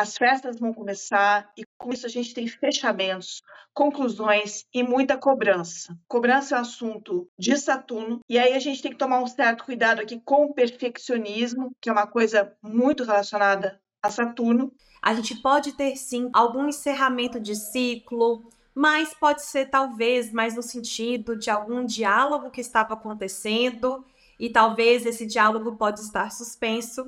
as 0.00 0.16
festas 0.16 0.58
vão 0.58 0.72
começar 0.72 1.52
e 1.54 1.62
com 1.76 1.92
isso 1.92 2.06
a 2.06 2.08
gente 2.08 2.32
tem 2.32 2.46
fechamentos, 2.46 3.42
conclusões 3.74 4.64
e 4.72 4.82
muita 4.82 5.18
cobrança. 5.18 5.94
Cobrança 6.08 6.54
é 6.54 6.58
um 6.58 6.62
assunto 6.62 7.28
de 7.38 7.54
Saturno 7.58 8.20
e 8.26 8.38
aí 8.38 8.54
a 8.54 8.58
gente 8.58 8.80
tem 8.80 8.92
que 8.92 8.96
tomar 8.96 9.20
um 9.20 9.26
certo 9.26 9.62
cuidado 9.62 10.00
aqui 10.00 10.18
com 10.24 10.46
o 10.46 10.54
perfeccionismo, 10.54 11.70
que 11.82 11.90
é 11.90 11.92
uma 11.92 12.06
coisa 12.06 12.50
muito 12.62 13.04
relacionada 13.04 13.78
a 14.02 14.10
Saturno. 14.10 14.72
A 15.02 15.12
gente 15.12 15.34
pode 15.42 15.74
ter 15.74 15.94
sim 15.96 16.30
algum 16.32 16.68
encerramento 16.68 17.38
de 17.38 17.54
ciclo, 17.54 18.50
mas 18.74 19.12
pode 19.12 19.42
ser 19.42 19.66
talvez 19.66 20.32
mais 20.32 20.56
no 20.56 20.62
sentido 20.62 21.36
de 21.36 21.50
algum 21.50 21.84
diálogo 21.84 22.50
que 22.50 22.62
estava 22.62 22.94
acontecendo 22.94 24.02
e 24.38 24.48
talvez 24.48 25.04
esse 25.04 25.26
diálogo 25.26 25.76
pode 25.76 26.00
estar 26.00 26.32
suspenso. 26.32 27.04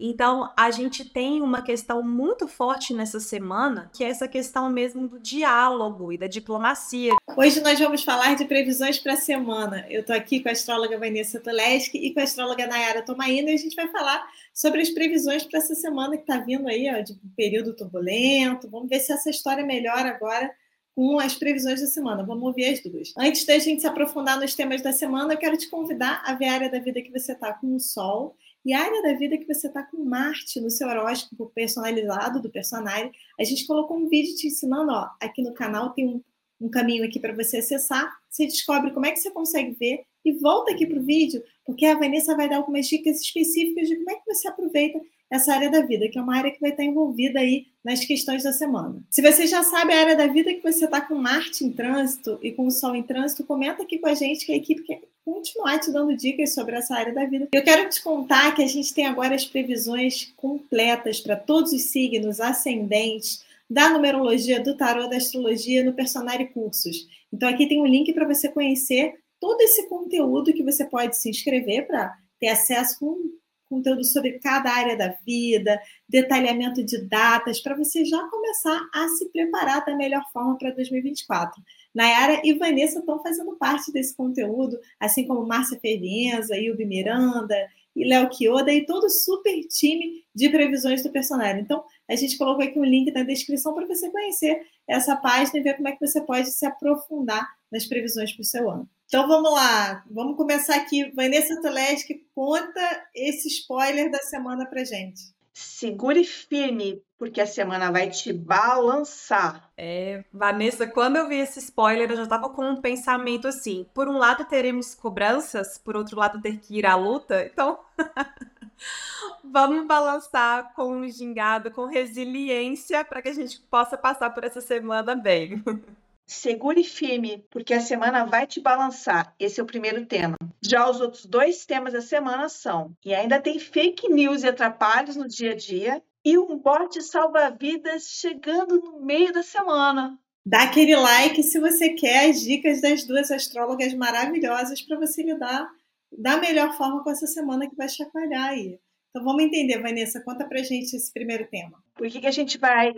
Então, 0.00 0.50
a 0.56 0.70
gente 0.70 1.04
tem 1.04 1.42
uma 1.42 1.60
questão 1.60 2.02
muito 2.02 2.48
forte 2.48 2.94
nessa 2.94 3.20
semana, 3.20 3.90
que 3.92 4.02
é 4.02 4.08
essa 4.08 4.26
questão 4.26 4.70
mesmo 4.70 5.06
do 5.06 5.20
diálogo 5.20 6.10
e 6.10 6.16
da 6.16 6.26
diplomacia. 6.26 7.12
Hoje 7.36 7.60
nós 7.60 7.78
vamos 7.78 8.02
falar 8.02 8.34
de 8.34 8.46
previsões 8.46 8.98
para 8.98 9.12
a 9.12 9.16
semana. 9.16 9.84
Eu 9.90 10.00
estou 10.00 10.16
aqui 10.16 10.40
com 10.40 10.48
a 10.48 10.52
astróloga 10.52 10.98
Vanessa 10.98 11.38
Toleski 11.38 11.98
e 11.98 12.14
com 12.14 12.20
a 12.20 12.22
astróloga 12.22 12.66
Nayara 12.66 13.02
Tomaina 13.02 13.50
e 13.50 13.54
a 13.54 13.58
gente 13.58 13.76
vai 13.76 13.88
falar 13.88 14.26
sobre 14.54 14.80
as 14.80 14.88
previsões 14.88 15.44
para 15.44 15.58
essa 15.58 15.74
semana 15.74 16.16
que 16.16 16.22
está 16.22 16.38
vindo 16.38 16.66
aí, 16.66 16.90
ó, 16.90 17.02
de 17.02 17.14
período 17.36 17.76
turbulento. 17.76 18.70
Vamos 18.70 18.88
ver 18.88 19.00
se 19.00 19.12
essa 19.12 19.28
história 19.28 19.64
melhora 19.64 20.08
agora 20.08 20.50
com 20.94 21.18
as 21.18 21.34
previsões 21.34 21.80
da 21.80 21.86
semana. 21.86 22.24
Vamos 22.24 22.44
ouvir 22.44 22.66
as 22.66 22.82
duas. 22.82 23.12
Antes 23.16 23.44
da 23.44 23.58
gente 23.58 23.82
se 23.82 23.86
aprofundar 23.86 24.38
nos 24.38 24.54
temas 24.54 24.82
da 24.82 24.92
semana, 24.92 25.34
eu 25.34 25.38
quero 25.38 25.56
te 25.56 25.68
convidar 25.68 26.22
a 26.26 26.34
ver 26.34 26.46
a 26.46 26.54
área 26.54 26.70
da 26.70 26.78
vida 26.78 27.02
que 27.02 27.10
você 27.10 27.32
está 27.32 27.52
com 27.52 27.74
o 27.74 27.80
Sol 27.80 28.36
e 28.64 28.72
a 28.72 28.80
área 28.80 29.02
da 29.02 29.14
vida 29.14 29.38
que 29.38 29.46
você 29.46 29.68
está 29.68 29.82
com 29.82 30.04
Marte 30.04 30.60
no 30.60 30.70
seu 30.70 30.88
horóscopo 30.88 31.50
personalizado 31.54 32.40
do 32.40 32.50
personagem. 32.50 33.10
A 33.38 33.44
gente 33.44 33.66
colocou 33.66 33.96
um 33.96 34.08
vídeo 34.08 34.34
te 34.36 34.48
ensinando, 34.48 34.92
ó, 34.92 35.08
aqui 35.20 35.42
no 35.42 35.54
canal 35.54 35.90
tem 35.90 36.06
um, 36.06 36.22
um 36.60 36.68
caminho 36.68 37.04
aqui 37.04 37.18
para 37.18 37.34
você 37.34 37.58
acessar. 37.58 38.10
Você 38.28 38.46
descobre 38.46 38.90
como 38.90 39.06
é 39.06 39.12
que 39.12 39.20
você 39.20 39.30
consegue 39.30 39.72
ver 39.72 40.04
e 40.24 40.32
volta 40.32 40.72
aqui 40.72 40.86
para 40.86 40.98
o 40.98 41.02
vídeo, 41.02 41.42
porque 41.64 41.86
a 41.86 41.96
Vanessa 41.96 42.36
vai 42.36 42.48
dar 42.48 42.56
algumas 42.56 42.86
dicas 42.86 43.20
específicas 43.20 43.88
de 43.88 43.96
como 43.96 44.10
é 44.10 44.14
que 44.16 44.26
você 44.26 44.48
aproveita 44.48 45.00
essa 45.30 45.54
área 45.54 45.70
da 45.70 45.80
vida, 45.80 46.08
que 46.08 46.18
é 46.18 46.22
uma 46.22 46.36
área 46.36 46.50
que 46.50 46.60
vai 46.60 46.70
estar 46.70 46.82
envolvida 46.82 47.38
aí 47.38 47.66
nas 47.84 48.04
questões 48.04 48.42
da 48.42 48.52
semana. 48.52 49.00
Se 49.08 49.22
você 49.22 49.46
já 49.46 49.62
sabe 49.62 49.92
a 49.92 50.00
área 50.00 50.16
da 50.16 50.26
vida 50.26 50.52
que 50.52 50.62
você 50.62 50.84
está 50.84 51.00
com 51.00 51.14
Marte 51.14 51.64
em 51.64 51.72
trânsito 51.72 52.38
e 52.42 52.50
com 52.50 52.66
o 52.66 52.70
Sol 52.70 52.96
em 52.96 53.02
trânsito, 53.02 53.44
comenta 53.44 53.82
aqui 53.84 53.98
com 53.98 54.08
a 54.08 54.14
gente 54.14 54.44
que 54.44 54.52
a 54.52 54.56
equipe 54.56 54.82
continuar 55.24 55.78
te 55.78 55.92
dando 55.92 56.16
dicas 56.16 56.54
sobre 56.54 56.76
essa 56.76 56.94
área 56.94 57.12
da 57.12 57.24
vida. 57.24 57.48
Eu 57.52 57.62
quero 57.62 57.88
te 57.88 58.02
contar 58.02 58.54
que 58.54 58.62
a 58.62 58.66
gente 58.66 58.92
tem 58.94 59.06
agora 59.06 59.34
as 59.34 59.44
previsões 59.44 60.32
completas 60.36 61.20
para 61.20 61.36
todos 61.36 61.72
os 61.72 61.82
signos 61.82 62.40
ascendentes 62.40 63.44
da 63.68 63.90
numerologia, 63.90 64.60
do 64.60 64.76
tarô, 64.76 65.06
da 65.06 65.16
astrologia 65.16 65.84
no 65.84 65.92
Personari 65.92 66.48
Cursos. 66.48 67.06
Então 67.32 67.48
aqui 67.48 67.68
tem 67.68 67.80
um 67.80 67.86
link 67.86 68.12
para 68.12 68.26
você 68.26 68.48
conhecer 68.48 69.20
todo 69.38 69.60
esse 69.60 69.88
conteúdo 69.88 70.52
que 70.52 70.62
você 70.62 70.84
pode 70.84 71.16
se 71.16 71.30
inscrever 71.30 71.86
para 71.86 72.16
ter 72.38 72.48
acesso 72.48 72.98
com 72.98 73.30
conteúdo 73.70 74.04
sobre 74.04 74.40
cada 74.40 74.68
área 74.68 74.96
da 74.96 75.14
vida, 75.24 75.80
detalhamento 76.08 76.82
de 76.82 77.00
datas, 77.06 77.60
para 77.60 77.76
você 77.76 78.04
já 78.04 78.20
começar 78.28 78.80
a 78.92 79.08
se 79.10 79.30
preparar 79.30 79.84
da 79.84 79.96
melhor 79.96 80.24
forma 80.32 80.58
para 80.58 80.72
2024. 80.72 81.62
Nayara 81.94 82.40
e 82.44 82.52
Vanessa 82.54 83.00
estão 83.00 83.22
fazendo 83.22 83.56
parte 83.56 83.92
desse 83.92 84.16
conteúdo, 84.16 84.78
assim 84.98 85.26
como 85.26 85.46
Márcia 85.46 85.78
Fervenza, 85.80 86.56
Ilbi 86.56 86.84
Miranda 86.84 87.56
e 87.94 88.04
Léo 88.04 88.28
Quioda 88.28 88.72
e 88.72 88.86
todo 88.86 89.04
o 89.04 89.10
super 89.10 89.58
time 89.66 90.24
de 90.34 90.48
previsões 90.48 91.02
do 91.02 91.10
personagem. 91.10 91.62
Então, 91.62 91.82
a 92.08 92.14
gente 92.14 92.38
colocou 92.38 92.64
aqui 92.64 92.78
um 92.78 92.84
link 92.84 93.10
na 93.12 93.24
descrição 93.24 93.74
para 93.74 93.86
você 93.86 94.08
conhecer 94.10 94.62
essa 94.86 95.16
página 95.16 95.58
e 95.58 95.62
ver 95.62 95.74
como 95.74 95.88
é 95.88 95.92
que 95.92 96.06
você 96.06 96.20
pode 96.20 96.50
se 96.50 96.64
aprofundar 96.64 97.48
nas 97.70 97.86
previsões 97.86 98.32
para 98.32 98.42
o 98.42 98.44
seu 98.44 98.70
ano. 98.70 98.88
Então 99.06 99.26
vamos 99.26 99.50
lá, 99.50 100.04
vamos 100.08 100.36
começar 100.36 100.76
aqui. 100.76 101.10
Vanessa 101.10 101.60
Toleski, 101.60 102.24
conta 102.32 102.80
esse 103.12 103.48
spoiler 103.48 104.08
da 104.08 104.18
semana 104.18 104.66
pra 104.66 104.84
gente. 104.84 105.34
Segure 105.52 106.24
firme, 106.24 107.02
porque 107.18 107.40
a 107.40 107.46
semana 107.46 107.90
vai 107.90 108.08
te 108.08 108.32
balançar. 108.32 109.70
É, 109.76 110.24
Vanessa, 110.32 110.86
quando 110.86 111.16
eu 111.16 111.28
vi 111.28 111.36
esse 111.36 111.58
spoiler, 111.58 112.10
eu 112.10 112.16
já 112.16 112.26
tava 112.26 112.48
com 112.50 112.64
um 112.64 112.80
pensamento 112.80 113.48
assim: 113.48 113.86
por 113.92 114.08
um 114.08 114.16
lado 114.16 114.44
teremos 114.44 114.94
cobranças, 114.94 115.76
por 115.76 115.96
outro 115.96 116.18
lado 116.18 116.40
ter 116.40 116.58
que 116.58 116.78
ir 116.78 116.86
à 116.86 116.94
luta, 116.94 117.44
então. 117.44 117.78
Vamos 119.44 119.86
balançar 119.86 120.72
com 120.74 121.06
gingado, 121.08 121.70
com 121.70 121.86
resiliência, 121.86 123.04
para 123.04 123.20
que 123.20 123.28
a 123.28 123.34
gente 123.34 123.60
possa 123.62 123.98
passar 123.98 124.30
por 124.30 124.44
essa 124.44 124.60
semana 124.60 125.14
bem. 125.14 125.62
Segure 126.32 126.84
firme, 126.84 127.44
porque 127.50 127.74
a 127.74 127.80
semana 127.80 128.24
vai 128.24 128.46
te 128.46 128.60
balançar. 128.60 129.34
Esse 129.36 129.58
é 129.58 129.62
o 129.64 129.66
primeiro 129.66 130.06
tema. 130.06 130.36
Já 130.62 130.88
os 130.88 131.00
outros 131.00 131.26
dois 131.26 131.66
temas 131.66 131.92
da 131.92 132.00
semana 132.00 132.48
são: 132.48 132.96
e 133.04 133.12
ainda 133.12 133.40
tem 133.40 133.58
fake 133.58 134.08
news 134.08 134.44
e 134.44 134.48
atrapalhos 134.48 135.16
no 135.16 135.26
dia 135.26 135.50
a 135.50 135.56
dia, 135.56 136.00
e 136.24 136.38
um 136.38 136.56
bote 136.56 137.02
salva-vidas 137.02 138.10
chegando 138.10 138.80
no 138.80 139.04
meio 139.04 139.32
da 139.32 139.42
semana. 139.42 140.16
Dá 140.46 140.62
aquele 140.62 140.94
like 140.94 141.42
se 141.42 141.58
você 141.58 141.94
quer 141.94 142.30
as 142.30 142.42
dicas 142.42 142.80
das 142.80 143.04
duas 143.04 143.28
astrólogas 143.32 143.92
maravilhosas 143.92 144.80
para 144.82 145.00
você 145.00 145.24
lidar 145.24 145.68
da 146.16 146.36
melhor 146.36 146.76
forma 146.76 147.02
com 147.02 147.10
essa 147.10 147.26
semana 147.26 147.68
que 147.68 147.74
vai 147.74 147.88
chacoalhar 147.88 148.50
aí. 148.50 148.78
Então 149.10 149.24
vamos 149.24 149.42
entender, 149.42 149.82
Vanessa, 149.82 150.22
conta 150.22 150.46
pra 150.46 150.62
gente 150.62 150.94
esse 150.94 151.12
primeiro 151.12 151.48
tema. 151.48 151.82
Por 151.96 152.08
que, 152.08 152.20
que 152.20 152.28
a 152.28 152.30
gente 152.30 152.56
vai 152.56 152.94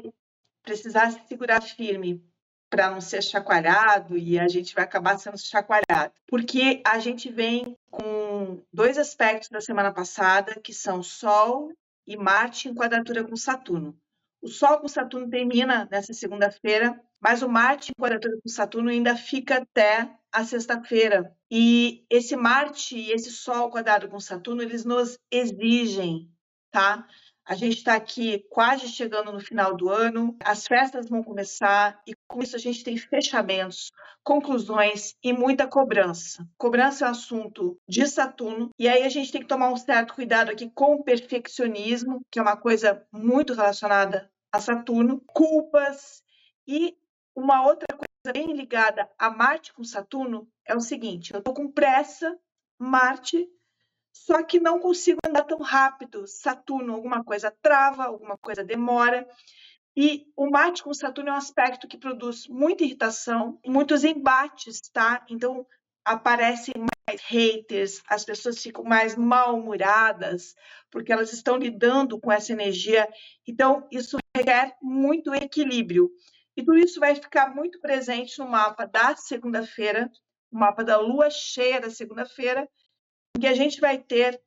precisar 0.62 1.12
se 1.12 1.26
segurar 1.26 1.62
firme? 1.62 2.22
Para 2.72 2.90
não 2.90 3.02
ser 3.02 3.22
chacoalhado 3.22 4.16
e 4.16 4.38
a 4.38 4.48
gente 4.48 4.74
vai 4.74 4.84
acabar 4.84 5.18
sendo 5.18 5.36
chacoalhado. 5.36 6.14
Porque 6.26 6.80
a 6.86 6.98
gente 6.98 7.30
vem 7.30 7.76
com 7.90 8.62
dois 8.72 8.96
aspectos 8.96 9.50
da 9.50 9.60
semana 9.60 9.92
passada, 9.92 10.58
que 10.58 10.72
são 10.72 11.02
Sol 11.02 11.70
e 12.06 12.16
Marte 12.16 12.70
em 12.70 12.74
quadratura 12.74 13.24
com 13.24 13.36
Saturno. 13.36 13.94
O 14.40 14.48
Sol 14.48 14.78
com 14.78 14.88
Saturno 14.88 15.28
termina 15.28 15.86
nessa 15.90 16.14
segunda-feira, 16.14 16.98
mas 17.20 17.42
o 17.42 17.48
Marte 17.48 17.92
em 17.92 18.00
quadratura 18.00 18.38
com 18.42 18.48
Saturno 18.48 18.88
ainda 18.88 19.14
fica 19.16 19.58
até 19.58 20.10
a 20.32 20.42
sexta-feira. 20.42 21.36
E 21.50 22.06
esse 22.08 22.34
Marte 22.34 22.96
e 22.96 23.12
esse 23.12 23.30
Sol 23.30 23.70
quadrado 23.70 24.08
com 24.08 24.18
Saturno, 24.18 24.62
eles 24.62 24.82
nos 24.82 25.18
exigem, 25.30 26.32
tá? 26.70 27.06
A 27.44 27.54
gente 27.54 27.78
está 27.78 27.94
aqui 27.94 28.46
quase 28.48 28.86
chegando 28.88 29.32
no 29.32 29.40
final 29.40 29.76
do 29.76 29.88
ano, 29.88 30.36
as 30.44 30.66
festas 30.66 31.08
vão 31.08 31.24
começar 31.24 32.00
e 32.06 32.14
com 32.28 32.40
isso 32.40 32.54
a 32.54 32.58
gente 32.58 32.84
tem 32.84 32.96
fechamentos, 32.96 33.90
conclusões 34.22 35.16
e 35.22 35.32
muita 35.32 35.66
cobrança. 35.66 36.48
Cobrança 36.56 37.04
é 37.04 37.08
um 37.08 37.10
assunto 37.10 37.76
de 37.88 38.06
Saturno 38.06 38.70
e 38.78 38.88
aí 38.88 39.02
a 39.02 39.08
gente 39.08 39.32
tem 39.32 39.40
que 39.40 39.48
tomar 39.48 39.72
um 39.72 39.76
certo 39.76 40.14
cuidado 40.14 40.50
aqui 40.50 40.70
com 40.70 40.94
o 40.94 41.02
perfeccionismo, 41.02 42.24
que 42.30 42.38
é 42.38 42.42
uma 42.42 42.56
coisa 42.56 43.04
muito 43.12 43.54
relacionada 43.54 44.30
a 44.52 44.60
Saturno, 44.60 45.20
culpas 45.26 46.22
e 46.66 46.96
uma 47.34 47.66
outra 47.66 47.88
coisa 47.88 48.32
bem 48.32 48.52
ligada 48.54 49.10
a 49.18 49.30
Marte 49.30 49.72
com 49.72 49.82
Saturno 49.82 50.48
é 50.64 50.76
o 50.76 50.80
seguinte: 50.80 51.32
eu 51.32 51.38
estou 51.38 51.54
com 51.54 51.70
pressa, 51.70 52.38
Marte 52.78 53.48
só 54.12 54.42
que 54.42 54.60
não 54.60 54.78
consigo 54.78 55.18
andar 55.26 55.44
tão 55.44 55.58
rápido. 55.58 56.26
Saturno, 56.26 56.94
alguma 56.94 57.24
coisa 57.24 57.52
trava, 57.62 58.04
alguma 58.04 58.36
coisa 58.36 58.62
demora. 58.62 59.26
E 59.96 60.26
o 60.36 60.50
Marte 60.50 60.82
com 60.82 60.92
Saturno 60.94 61.30
é 61.30 61.32
um 61.32 61.36
aspecto 61.36 61.88
que 61.88 61.98
produz 61.98 62.46
muita 62.48 62.84
irritação, 62.84 63.58
muitos 63.66 64.04
embates, 64.04 64.80
tá? 64.90 65.24
Então 65.28 65.66
aparecem 66.04 66.74
mais 66.76 67.20
haters, 67.22 68.02
as 68.08 68.24
pessoas 68.24 68.60
ficam 68.60 68.84
mais 68.84 69.16
mal-humoradas, 69.16 70.54
porque 70.90 71.12
elas 71.12 71.32
estão 71.32 71.56
lidando 71.56 72.20
com 72.20 72.30
essa 72.30 72.52
energia. 72.52 73.08
Então, 73.46 73.86
isso 73.90 74.18
requer 74.36 74.76
muito 74.82 75.34
equilíbrio. 75.34 76.10
E 76.56 76.62
tudo 76.62 76.78
isso 76.78 77.00
vai 77.00 77.14
ficar 77.14 77.54
muito 77.54 77.80
presente 77.80 78.38
no 78.38 78.48
mapa 78.48 78.86
da 78.86 79.16
segunda-feira, 79.16 80.10
o 80.50 80.58
mapa 80.58 80.84
da 80.84 80.98
lua 80.98 81.30
cheia 81.30 81.80
da 81.80 81.90
segunda-feira, 81.90 82.68
que 83.40 83.46
a 83.46 83.54
gente 83.54 83.80
vai 83.80 83.98
ter 83.98 84.40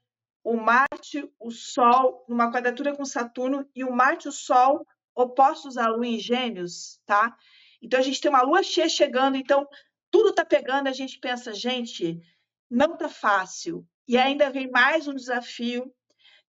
o 0.44 0.56
Marte, 0.56 1.28
o 1.40 1.50
Sol, 1.52 2.26
numa 2.30 2.52
quadratura 2.52 2.96
com 2.96 3.04
Saturno, 3.04 3.68
e 3.76 3.84
o 3.84 3.92
Marte 3.92 4.26
e 4.26 4.30
o 4.30 4.32
Sol 4.32 4.86
opostos 5.16 5.78
à 5.78 5.88
Lua 5.88 6.06
em 6.06 6.20
Gêmeos, 6.20 7.00
tá? 7.06 7.36
Então 7.82 8.00
a 8.00 8.04
gente 8.04 8.20
tem 8.20 8.30
uma 8.30 8.42
Lua 8.42 8.62
cheia 8.62 8.90
chegando, 8.90 9.38
então 9.38 9.68
tudo 10.12 10.34
tá 10.34 10.46
pegando, 10.46 10.88
a 10.88 10.94
gente 10.94 11.20
pensa, 11.20 11.54
gente, 11.54 12.20
não 12.70 12.98
tá 12.98 13.10
fácil. 13.10 13.88
E 14.08 14.18
ainda 14.18 14.50
vem 14.50 14.70
mais 14.70 15.08
um 15.08 15.16
desafio, 15.16 15.92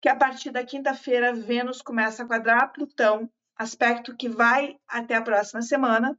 que 0.02 0.10
a 0.10 0.16
partir 0.16 0.52
da 0.52 0.64
quinta-feira 0.64 1.34
Vênus 1.34 1.82
começa 1.82 2.24
a 2.24 2.28
quadrar 2.28 2.72
Plutão, 2.74 3.30
aspecto 3.56 4.16
que 4.16 4.28
vai 4.28 4.78
até 4.88 5.16
a 5.16 5.22
próxima 5.22 5.62
semana. 5.62 6.18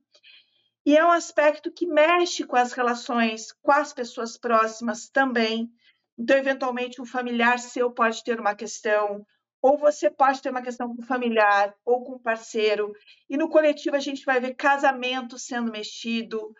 E 0.84 0.96
é 0.96 1.04
um 1.04 1.10
aspecto 1.10 1.70
que 1.70 1.86
mexe 1.86 2.44
com 2.44 2.56
as 2.56 2.72
relações 2.72 3.52
com 3.60 3.72
as 3.72 3.92
pessoas 3.92 4.38
próximas 4.38 5.08
também. 5.08 5.70
Então, 6.18 6.36
eventualmente, 6.36 7.00
um 7.00 7.06
familiar 7.06 7.58
seu 7.58 7.90
pode 7.90 8.22
ter 8.24 8.40
uma 8.40 8.54
questão, 8.54 9.24
ou 9.60 9.76
você 9.76 10.10
pode 10.10 10.40
ter 10.40 10.50
uma 10.50 10.62
questão 10.62 10.94
com 10.94 11.02
familiar 11.02 11.74
ou 11.84 12.04
com 12.04 12.18
parceiro. 12.18 12.92
E 13.28 13.36
no 13.36 13.48
coletivo 13.48 13.96
a 13.96 14.00
gente 14.00 14.24
vai 14.24 14.40
ver 14.40 14.54
casamento 14.54 15.38
sendo 15.38 15.70
mexido, 15.70 16.54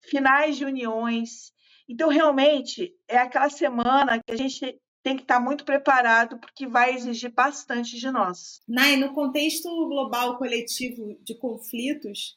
finais 0.00 0.56
de 0.56 0.64
uniões. 0.64 1.52
Então, 1.88 2.08
realmente, 2.08 2.92
é 3.06 3.18
aquela 3.18 3.48
semana 3.48 4.20
que 4.22 4.32
a 4.32 4.36
gente 4.36 4.80
tem 5.02 5.14
que 5.14 5.22
estar 5.22 5.38
muito 5.38 5.64
preparado, 5.64 6.36
porque 6.40 6.66
vai 6.66 6.92
exigir 6.92 7.32
bastante 7.32 7.96
de 7.96 8.10
nós. 8.10 8.60
Nai, 8.66 8.96
no 8.96 9.14
contexto 9.14 9.68
global 9.86 10.36
coletivo 10.36 11.16
de 11.22 11.38
conflitos, 11.38 12.36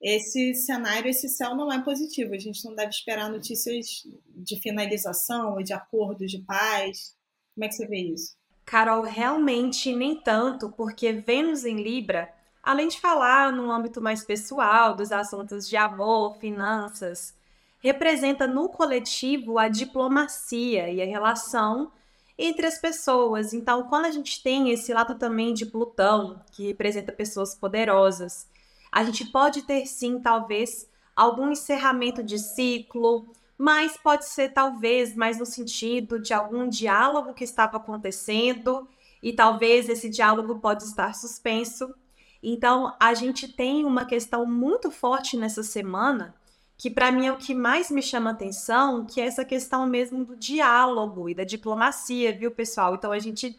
esse 0.00 0.54
cenário, 0.54 1.10
esse 1.10 1.28
céu 1.28 1.54
não 1.54 1.70
é 1.70 1.82
positivo. 1.82 2.34
A 2.34 2.38
gente 2.38 2.64
não 2.64 2.74
deve 2.74 2.90
esperar 2.90 3.30
notícias 3.30 4.06
de 4.34 4.58
finalização 4.60 5.54
ou 5.54 5.62
de 5.62 5.72
acordos 5.72 6.30
de 6.30 6.38
paz. 6.38 7.14
Como 7.54 7.64
é 7.64 7.68
que 7.68 7.74
você 7.74 7.86
vê 7.86 7.98
isso? 7.98 8.34
Carol, 8.64 9.02
realmente 9.02 9.94
nem 9.94 10.14
tanto, 10.14 10.70
porque 10.70 11.12
Vênus 11.12 11.64
em 11.64 11.82
Libra, 11.82 12.32
além 12.62 12.88
de 12.88 13.00
falar 13.00 13.52
no 13.52 13.70
âmbito 13.70 14.00
mais 14.00 14.24
pessoal 14.24 14.94
dos 14.94 15.12
assuntos 15.12 15.68
de 15.68 15.76
amor, 15.76 16.38
finanças, 16.38 17.34
representa 17.80 18.46
no 18.46 18.68
coletivo 18.68 19.58
a 19.58 19.68
diplomacia 19.68 20.88
e 20.90 21.02
a 21.02 21.06
relação 21.06 21.90
entre 22.38 22.66
as 22.66 22.78
pessoas. 22.78 23.52
Então, 23.52 23.82
quando 23.88 24.06
a 24.06 24.10
gente 24.10 24.42
tem 24.42 24.70
esse 24.70 24.94
lado 24.94 25.18
também 25.18 25.52
de 25.52 25.66
Plutão, 25.66 26.40
que 26.52 26.68
representa 26.68 27.12
pessoas 27.12 27.54
poderosas, 27.54 28.48
a 28.92 29.04
gente 29.04 29.24
pode 29.26 29.62
ter 29.62 29.86
sim, 29.86 30.18
talvez, 30.20 30.88
algum 31.14 31.50
encerramento 31.50 32.22
de 32.22 32.38
ciclo, 32.38 33.32
mas 33.56 33.96
pode 33.96 34.24
ser 34.24 34.54
talvez 34.54 35.14
mais 35.14 35.38
no 35.38 35.44
sentido 35.44 36.18
de 36.18 36.32
algum 36.32 36.68
diálogo 36.68 37.34
que 37.34 37.44
estava 37.44 37.76
acontecendo 37.76 38.88
e 39.22 39.32
talvez 39.32 39.88
esse 39.88 40.08
diálogo 40.08 40.58
pode 40.60 40.84
estar 40.84 41.14
suspenso. 41.14 41.94
Então, 42.42 42.96
a 42.98 43.12
gente 43.12 43.46
tem 43.48 43.84
uma 43.84 44.06
questão 44.06 44.46
muito 44.46 44.90
forte 44.90 45.36
nessa 45.36 45.62
semana, 45.62 46.34
que 46.78 46.88
para 46.88 47.12
mim 47.12 47.26
é 47.26 47.32
o 47.32 47.36
que 47.36 47.54
mais 47.54 47.90
me 47.90 48.00
chama 48.02 48.30
atenção, 48.30 49.04
que 49.04 49.20
é 49.20 49.26
essa 49.26 49.44
questão 49.44 49.86
mesmo 49.86 50.24
do 50.24 50.34
diálogo 50.36 51.28
e 51.28 51.34
da 51.34 51.44
diplomacia, 51.44 52.34
viu, 52.34 52.50
pessoal? 52.50 52.94
Então, 52.94 53.12
a 53.12 53.18
gente 53.18 53.58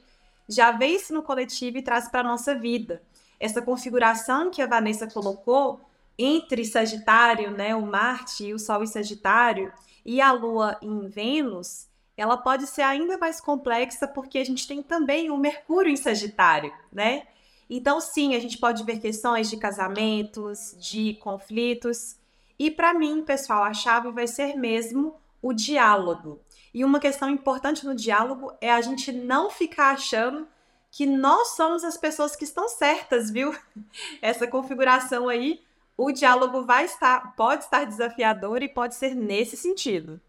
já 0.49 0.71
vê 0.71 0.87
isso 0.87 1.13
no 1.13 1.21
coletivo 1.21 1.77
e 1.77 1.83
traz 1.83 2.09
para 2.09 2.21
a 2.21 2.31
nossa 2.31 2.55
vida. 2.55 3.03
Essa 3.41 3.59
configuração 3.59 4.51
que 4.51 4.61
a 4.61 4.67
Vanessa 4.67 5.07
colocou 5.07 5.81
entre 6.15 6.63
Sagitário, 6.63 7.49
né, 7.49 7.75
o 7.75 7.81
Marte 7.81 8.45
e 8.45 8.53
o 8.53 8.59
Sol 8.59 8.83
em 8.83 8.87
Sagitário, 8.87 9.73
e 10.05 10.21
a 10.21 10.31
Lua 10.31 10.77
em 10.79 11.07
Vênus, 11.07 11.87
ela 12.15 12.37
pode 12.37 12.67
ser 12.67 12.83
ainda 12.83 13.17
mais 13.17 13.41
complexa 13.41 14.07
porque 14.07 14.37
a 14.37 14.45
gente 14.45 14.67
tem 14.67 14.83
também 14.83 15.31
o 15.31 15.37
Mercúrio 15.37 15.91
em 15.91 15.95
Sagitário, 15.95 16.71
né? 16.93 17.23
Então, 17.67 17.99
sim, 17.99 18.35
a 18.35 18.39
gente 18.39 18.59
pode 18.59 18.83
ver 18.83 18.99
questões 18.99 19.49
de 19.49 19.57
casamentos, 19.57 20.75
de 20.77 21.15
conflitos. 21.15 22.17
E 22.59 22.69
para 22.69 22.93
mim, 22.93 23.23
pessoal, 23.23 23.63
a 23.63 23.73
chave 23.73 24.11
vai 24.11 24.27
ser 24.27 24.55
mesmo 24.55 25.15
o 25.41 25.51
diálogo. 25.51 26.39
E 26.71 26.85
uma 26.85 26.99
questão 26.99 27.27
importante 27.27 27.87
no 27.87 27.95
diálogo 27.95 28.53
é 28.61 28.71
a 28.71 28.81
gente 28.81 29.11
não 29.11 29.49
ficar 29.49 29.93
achando 29.93 30.47
que 30.91 31.05
nós 31.05 31.55
somos 31.55 31.83
as 31.83 31.97
pessoas 31.97 32.35
que 32.35 32.43
estão 32.43 32.67
certas, 32.67 33.31
viu? 33.31 33.55
Essa 34.21 34.45
configuração 34.45 35.29
aí 35.29 35.61
o 35.97 36.11
diálogo 36.11 36.65
vai 36.65 36.85
estar, 36.85 37.35
pode 37.35 37.63
estar 37.63 37.85
desafiador 37.85 38.63
e 38.63 38.69
pode 38.69 38.95
ser 38.95 39.15
nesse 39.15 39.55
sentido. 39.55 40.19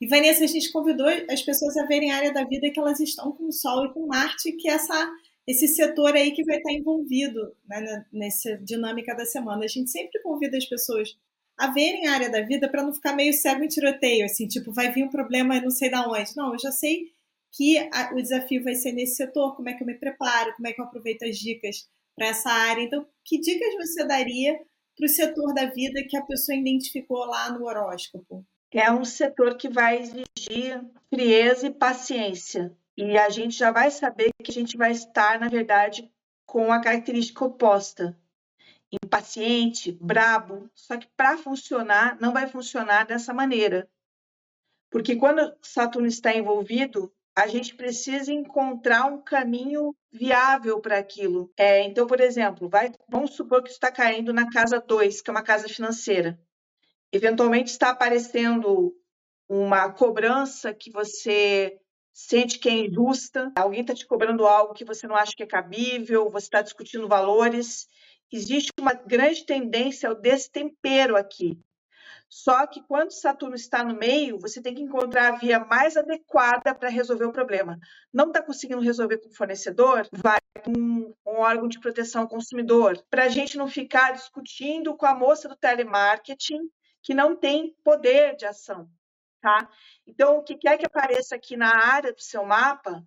E 0.00 0.06
Vanessa, 0.06 0.44
a 0.44 0.46
gente 0.46 0.70
convidou 0.72 1.06
as 1.28 1.42
pessoas 1.42 1.76
a 1.76 1.84
verem 1.86 2.12
a 2.12 2.16
área 2.16 2.32
da 2.32 2.44
vida 2.44 2.70
que 2.70 2.78
elas 2.78 3.00
estão 3.00 3.32
com 3.32 3.48
o 3.48 3.52
Sol 3.52 3.86
e 3.86 3.92
com 3.92 4.06
Marte, 4.06 4.52
que 4.52 4.68
é 4.68 4.72
essa, 4.72 5.12
esse 5.46 5.68
setor 5.68 6.14
aí 6.14 6.30
que 6.30 6.44
vai 6.44 6.56
estar 6.56 6.72
envolvido 6.72 7.54
né, 7.68 8.06
nessa 8.12 8.56
dinâmica 8.58 9.14
da 9.14 9.26
semana. 9.26 9.64
A 9.64 9.68
gente 9.68 9.90
sempre 9.90 10.22
convida 10.22 10.56
as 10.56 10.64
pessoas 10.64 11.16
a 11.58 11.66
verem 11.72 12.06
a 12.06 12.12
área 12.12 12.30
da 12.30 12.40
vida 12.42 12.68
para 12.70 12.84
não 12.84 12.94
ficar 12.94 13.14
meio 13.14 13.32
cego 13.32 13.64
em 13.64 13.68
tiroteio, 13.68 14.24
assim, 14.24 14.46
tipo, 14.46 14.72
vai 14.72 14.92
vir 14.92 15.04
um 15.04 15.10
problema 15.10 15.56
e 15.56 15.60
não 15.60 15.70
sei 15.70 15.90
da 15.90 16.08
onde. 16.08 16.36
Não, 16.36 16.52
eu 16.52 16.58
já 16.58 16.70
sei 16.70 17.12
que 17.52 17.78
a, 17.92 18.12
o 18.14 18.22
desafio 18.22 18.62
vai 18.62 18.74
ser 18.74 18.92
nesse 18.92 19.16
setor, 19.16 19.56
como 19.56 19.68
é 19.68 19.74
que 19.74 19.82
eu 19.82 19.86
me 19.86 19.98
preparo, 19.98 20.54
como 20.54 20.68
é 20.68 20.72
que 20.72 20.80
eu 20.80 20.84
aproveito 20.84 21.22
as 21.24 21.36
dicas 21.38 21.88
para 22.14 22.28
essa 22.28 22.50
área. 22.50 22.82
Então, 22.82 23.06
que 23.24 23.38
dicas 23.40 23.74
você 23.74 24.04
daria 24.06 24.58
para 24.96 25.06
o 25.06 25.08
setor 25.08 25.54
da 25.54 25.66
vida 25.66 26.04
que 26.08 26.16
a 26.16 26.24
pessoa 26.24 26.56
identificou 26.56 27.24
lá 27.26 27.50
no 27.50 27.64
horóscopo? 27.64 28.44
É 28.72 28.92
um 28.92 29.04
setor 29.04 29.56
que 29.56 29.68
vai 29.68 29.98
exigir 29.98 30.84
frieza 31.08 31.68
e 31.68 31.70
paciência. 31.72 32.76
E 32.96 33.16
a 33.16 33.30
gente 33.30 33.56
já 33.56 33.70
vai 33.70 33.90
saber 33.90 34.30
que 34.42 34.50
a 34.50 34.54
gente 34.54 34.76
vai 34.76 34.90
estar, 34.90 35.38
na 35.38 35.48
verdade, 35.48 36.10
com 36.44 36.72
a 36.72 36.80
característica 36.80 37.44
oposta. 37.44 38.18
Impaciente, 39.02 39.92
brabo. 39.92 40.68
Só 40.74 40.96
que 40.96 41.06
para 41.16 41.38
funcionar, 41.38 42.18
não 42.20 42.32
vai 42.32 42.46
funcionar 42.46 43.06
dessa 43.06 43.32
maneira. 43.32 43.88
Porque 44.90 45.16
quando 45.16 45.54
Saturno 45.62 46.08
está 46.08 46.34
envolvido, 46.34 47.12
a 47.38 47.46
gente 47.46 47.76
precisa 47.76 48.32
encontrar 48.32 49.06
um 49.06 49.22
caminho 49.22 49.94
viável 50.10 50.80
para 50.80 50.98
aquilo. 50.98 51.52
É, 51.56 51.84
então, 51.84 52.04
por 52.04 52.20
exemplo, 52.20 52.68
vai, 52.68 52.92
vamos 53.08 53.34
supor 53.34 53.62
que 53.62 53.70
está 53.70 53.92
caindo 53.92 54.32
na 54.32 54.50
casa 54.50 54.80
2, 54.80 55.22
que 55.22 55.30
é 55.30 55.32
uma 55.32 55.42
casa 55.42 55.68
financeira. 55.68 56.36
Eventualmente 57.12 57.70
está 57.70 57.90
aparecendo 57.90 58.92
uma 59.48 59.88
cobrança 59.92 60.74
que 60.74 60.90
você 60.90 61.78
sente 62.12 62.58
que 62.58 62.68
é 62.68 62.72
injusta, 62.72 63.52
alguém 63.56 63.82
está 63.82 63.94
te 63.94 64.04
cobrando 64.04 64.44
algo 64.44 64.74
que 64.74 64.84
você 64.84 65.06
não 65.06 65.14
acha 65.14 65.32
que 65.36 65.44
é 65.44 65.46
cabível, 65.46 66.28
você 66.28 66.46
está 66.46 66.60
discutindo 66.60 67.06
valores. 67.06 67.86
Existe 68.32 68.72
uma 68.80 68.94
grande 68.94 69.46
tendência 69.46 70.08
ao 70.08 70.16
destempero 70.16 71.16
aqui. 71.16 71.56
Só 72.28 72.66
que 72.66 72.82
quando 72.82 73.10
Saturno 73.10 73.54
está 73.54 73.82
no 73.82 73.94
meio, 73.94 74.38
você 74.38 74.60
tem 74.60 74.74
que 74.74 74.82
encontrar 74.82 75.28
a 75.28 75.36
via 75.36 75.58
mais 75.58 75.96
adequada 75.96 76.74
para 76.74 76.90
resolver 76.90 77.24
o 77.24 77.32
problema. 77.32 77.78
Não 78.12 78.28
está 78.28 78.42
conseguindo 78.42 78.82
resolver 78.82 79.18
com 79.18 79.28
o 79.28 79.34
fornecedor? 79.34 80.06
Vai 80.12 80.38
com 80.62 80.70
um, 80.70 81.14
um 81.26 81.38
órgão 81.38 81.66
de 81.66 81.80
proteção 81.80 82.22
ao 82.22 82.28
consumidor. 82.28 83.02
Para 83.08 83.24
a 83.24 83.28
gente 83.28 83.56
não 83.56 83.66
ficar 83.66 84.12
discutindo 84.12 84.94
com 84.94 85.06
a 85.06 85.14
moça 85.14 85.48
do 85.48 85.56
telemarketing 85.56 86.60
que 87.02 87.14
não 87.14 87.34
tem 87.34 87.74
poder 87.82 88.36
de 88.36 88.44
ação. 88.44 88.88
Tá? 89.40 89.70
Então, 90.06 90.38
o 90.38 90.42
que 90.42 90.56
quer 90.56 90.76
que 90.76 90.86
apareça 90.86 91.36
aqui 91.36 91.56
na 91.56 91.74
área 91.74 92.12
do 92.12 92.20
seu 92.20 92.44
mapa, 92.44 93.02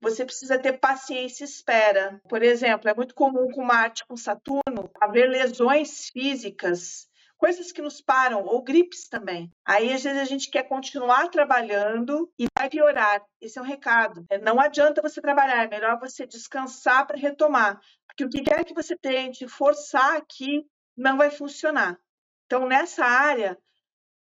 você 0.00 0.24
precisa 0.24 0.58
ter 0.58 0.78
paciência 0.78 1.42
e 1.42 1.48
espera. 1.48 2.20
Por 2.28 2.42
exemplo, 2.42 2.88
é 2.88 2.94
muito 2.94 3.14
comum 3.14 3.48
com 3.50 3.64
Marte, 3.64 4.06
com 4.06 4.16
Saturno, 4.16 4.90
haver 5.00 5.28
lesões 5.28 6.08
físicas 6.10 7.09
coisas 7.40 7.72
que 7.72 7.80
nos 7.80 8.02
param, 8.02 8.44
ou 8.44 8.62
gripes 8.62 9.08
também. 9.08 9.50
Aí, 9.66 9.90
às 9.94 10.02
vezes, 10.02 10.20
a 10.20 10.26
gente 10.26 10.50
quer 10.50 10.64
continuar 10.64 11.28
trabalhando 11.28 12.30
e 12.38 12.44
vai 12.56 12.68
piorar. 12.68 13.24
Esse 13.40 13.58
é 13.58 13.62
um 13.62 13.64
recado. 13.64 14.26
É, 14.28 14.38
não 14.38 14.60
adianta 14.60 15.00
você 15.00 15.22
trabalhar, 15.22 15.64
é 15.64 15.68
melhor 15.68 15.98
você 15.98 16.26
descansar 16.26 17.06
para 17.06 17.16
retomar. 17.16 17.80
Porque 18.06 18.24
o 18.26 18.28
que 18.28 18.42
quer 18.42 18.62
que 18.62 18.74
você 18.74 18.94
tente 18.94 19.48
forçar 19.48 20.18
aqui 20.18 20.66
não 20.94 21.16
vai 21.16 21.30
funcionar. 21.30 21.98
Então, 22.44 22.68
nessa 22.68 23.06
área, 23.06 23.56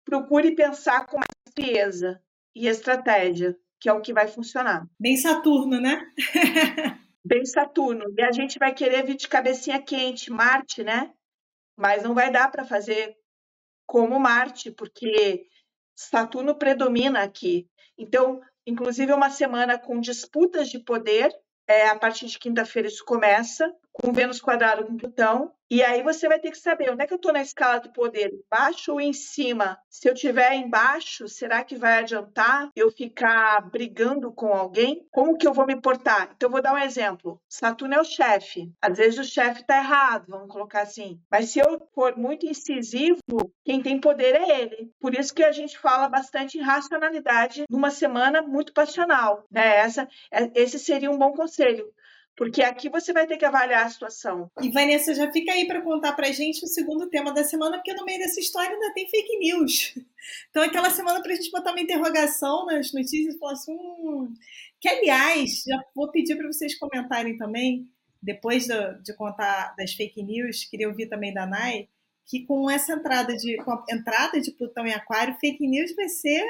procure 0.05 0.53
pensar 0.53 1.07
com 1.07 1.17
mais 1.17 1.55
frieza 1.55 2.21
e 2.55 2.67
estratégia, 2.67 3.57
que 3.79 3.89
é 3.89 3.93
o 3.93 4.01
que 4.01 4.13
vai 4.13 4.27
funcionar. 4.27 4.85
Bem 4.99 5.17
Saturno, 5.17 5.81
né? 5.81 5.99
Bem 7.25 7.43
Saturno. 7.45 8.05
E 8.15 8.21
a 8.21 8.31
gente 8.31 8.59
vai 8.59 8.75
querer 8.75 9.03
vir 9.03 9.15
de 9.15 9.27
cabecinha 9.27 9.81
quente, 9.81 10.31
Marte, 10.31 10.83
né? 10.83 11.11
Mas 11.77 12.03
não 12.03 12.13
vai 12.13 12.31
dar 12.31 12.49
para 12.51 12.65
fazer 12.65 13.15
como 13.85 14.19
Marte, 14.19 14.71
porque 14.71 15.45
Saturno 15.95 16.55
predomina 16.55 17.21
aqui. 17.21 17.69
Então, 17.97 18.41
inclusive, 18.65 19.13
uma 19.13 19.29
semana 19.29 19.77
com 19.77 19.99
disputas 19.99 20.69
de 20.69 20.79
poder. 20.79 21.31
É, 21.69 21.87
a 21.87 21.99
partir 21.99 22.27
de 22.27 22.39
quinta-feira 22.39 22.87
isso 22.87 23.03
começa, 23.03 23.73
com 24.01 24.13
Vênus 24.13 24.39
quadrado 24.39 24.85
com 24.85 24.97
Plutão, 24.97 25.51
e 25.69 25.83
aí 25.83 26.01
você 26.01 26.29
vai 26.29 26.39
ter 26.39 26.51
que 26.51 26.57
saber 26.57 26.89
onde 26.89 27.03
é 27.03 27.07
que 27.07 27.13
eu 27.13 27.17
estou 27.17 27.33
na 27.33 27.41
escala 27.41 27.79
do 27.79 27.91
poder, 27.91 28.31
embaixo 28.33 28.93
ou 28.93 29.01
em 29.01 29.11
cima. 29.11 29.77
Se 29.89 30.07
eu 30.07 30.13
estiver 30.13 30.53
embaixo, 30.53 31.27
será 31.27 31.61
que 31.61 31.75
vai 31.75 31.99
adiantar 31.99 32.69
eu 32.73 32.89
ficar 32.89 33.59
brigando 33.69 34.31
com 34.31 34.53
alguém? 34.53 35.05
Como 35.11 35.37
que 35.37 35.45
eu 35.45 35.53
vou 35.53 35.65
me 35.65 35.75
portar? 35.75 36.31
Então, 36.33 36.47
eu 36.47 36.51
vou 36.51 36.61
dar 36.61 36.73
um 36.73 36.77
exemplo. 36.77 37.41
Saturno 37.49 37.95
é 37.95 37.99
o 37.99 38.05
chefe. 38.05 38.71
Às 38.81 38.97
vezes 38.97 39.19
o 39.19 39.29
chefe 39.29 39.59
está 39.59 39.77
errado, 39.77 40.27
vamos 40.29 40.47
colocar 40.47 40.83
assim. 40.83 41.19
Mas 41.29 41.49
se 41.49 41.59
eu 41.59 41.85
for 41.93 42.15
muito 42.15 42.45
incisivo, 42.45 43.19
quem 43.65 43.81
tem 43.81 43.99
poder 43.99 44.35
é 44.35 44.61
ele. 44.61 44.89
Por 45.01 45.13
isso 45.13 45.33
que 45.33 45.43
a 45.43 45.51
gente 45.51 45.77
fala 45.77 46.07
bastante 46.07 46.57
em 46.57 46.61
racionalidade 46.61 47.65
numa 47.69 47.91
semana 47.91 48.41
muito 48.41 48.71
passional. 48.71 49.43
Né? 49.51 49.79
Essa, 49.79 50.07
é, 50.31 50.49
esse 50.55 50.79
seria 50.79 51.11
um 51.11 51.17
bom 51.17 51.33
conselho 51.33 51.91
porque 52.37 52.61
aqui 52.61 52.87
você 52.87 53.11
vai 53.11 53.25
ter 53.25 53.35
que 53.35 53.43
avaliar 53.43 53.87
a 53.87 53.89
situação. 53.89 54.51
E 54.61 54.69
Vanessa, 54.69 55.11
já 55.15 55.29
fica 55.31 55.51
aí 55.51 55.65
para 55.65 55.81
contar 55.81 56.13
para 56.13 56.31
gente 56.31 56.63
o 56.63 56.67
segundo 56.67 57.09
tema 57.09 57.33
da 57.33 57.43
semana, 57.43 57.77
porque 57.77 57.95
no 57.95 58.05
meio 58.05 58.19
dessa 58.19 58.39
história 58.39 58.69
ainda 58.69 58.93
tem 58.93 59.09
fake 59.09 59.37
news. 59.39 59.95
Então, 60.49 60.61
aquela 60.61 60.89
semana 60.89 61.21
para 61.21 61.31
a 61.31 61.35
gente 61.35 61.49
botar 61.49 61.71
uma 61.71 61.79
interrogação 61.79 62.65
nas 62.65 62.91
notícias 62.91 63.33
e 63.33 63.39
falar 63.39 63.53
assim: 63.53 63.73
hum... 63.73 64.33
que 64.77 64.89
aliás, 64.89 65.63
já 65.65 65.81
vou 65.95 66.11
pedir 66.11 66.35
para 66.35 66.47
vocês 66.47 66.77
comentarem 66.77 67.37
também, 67.37 67.87
depois 68.21 68.67
de, 68.67 69.03
de, 69.03 69.15
contar 69.15 69.73
das 69.77 69.93
fake 69.93 70.21
news, 70.21 70.65
queria 70.65 70.89
ouvir 70.89 71.07
também 71.07 71.33
da 71.33 71.45
Nai, 71.45 71.87
que 72.25 72.45
com 72.45 72.69
essa 72.69 72.91
entrada 72.91 73.33
de, 73.37 73.55
com 73.63 73.71
a 73.71 73.85
entrada 73.89 74.41
de 74.41 74.51
Plutão 74.51 74.85
em 74.85 74.93
Aquário, 74.93 75.37
fake 75.39 75.65
news 75.65 75.95
vai 75.95 76.09
ser 76.09 76.45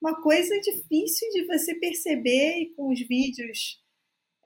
uma 0.00 0.22
coisa 0.22 0.58
difícil 0.60 1.28
de 1.30 1.46
você 1.46 1.74
perceber 1.74 2.56
e 2.56 2.72
com 2.74 2.90
os 2.90 3.00
vídeos 3.06 3.79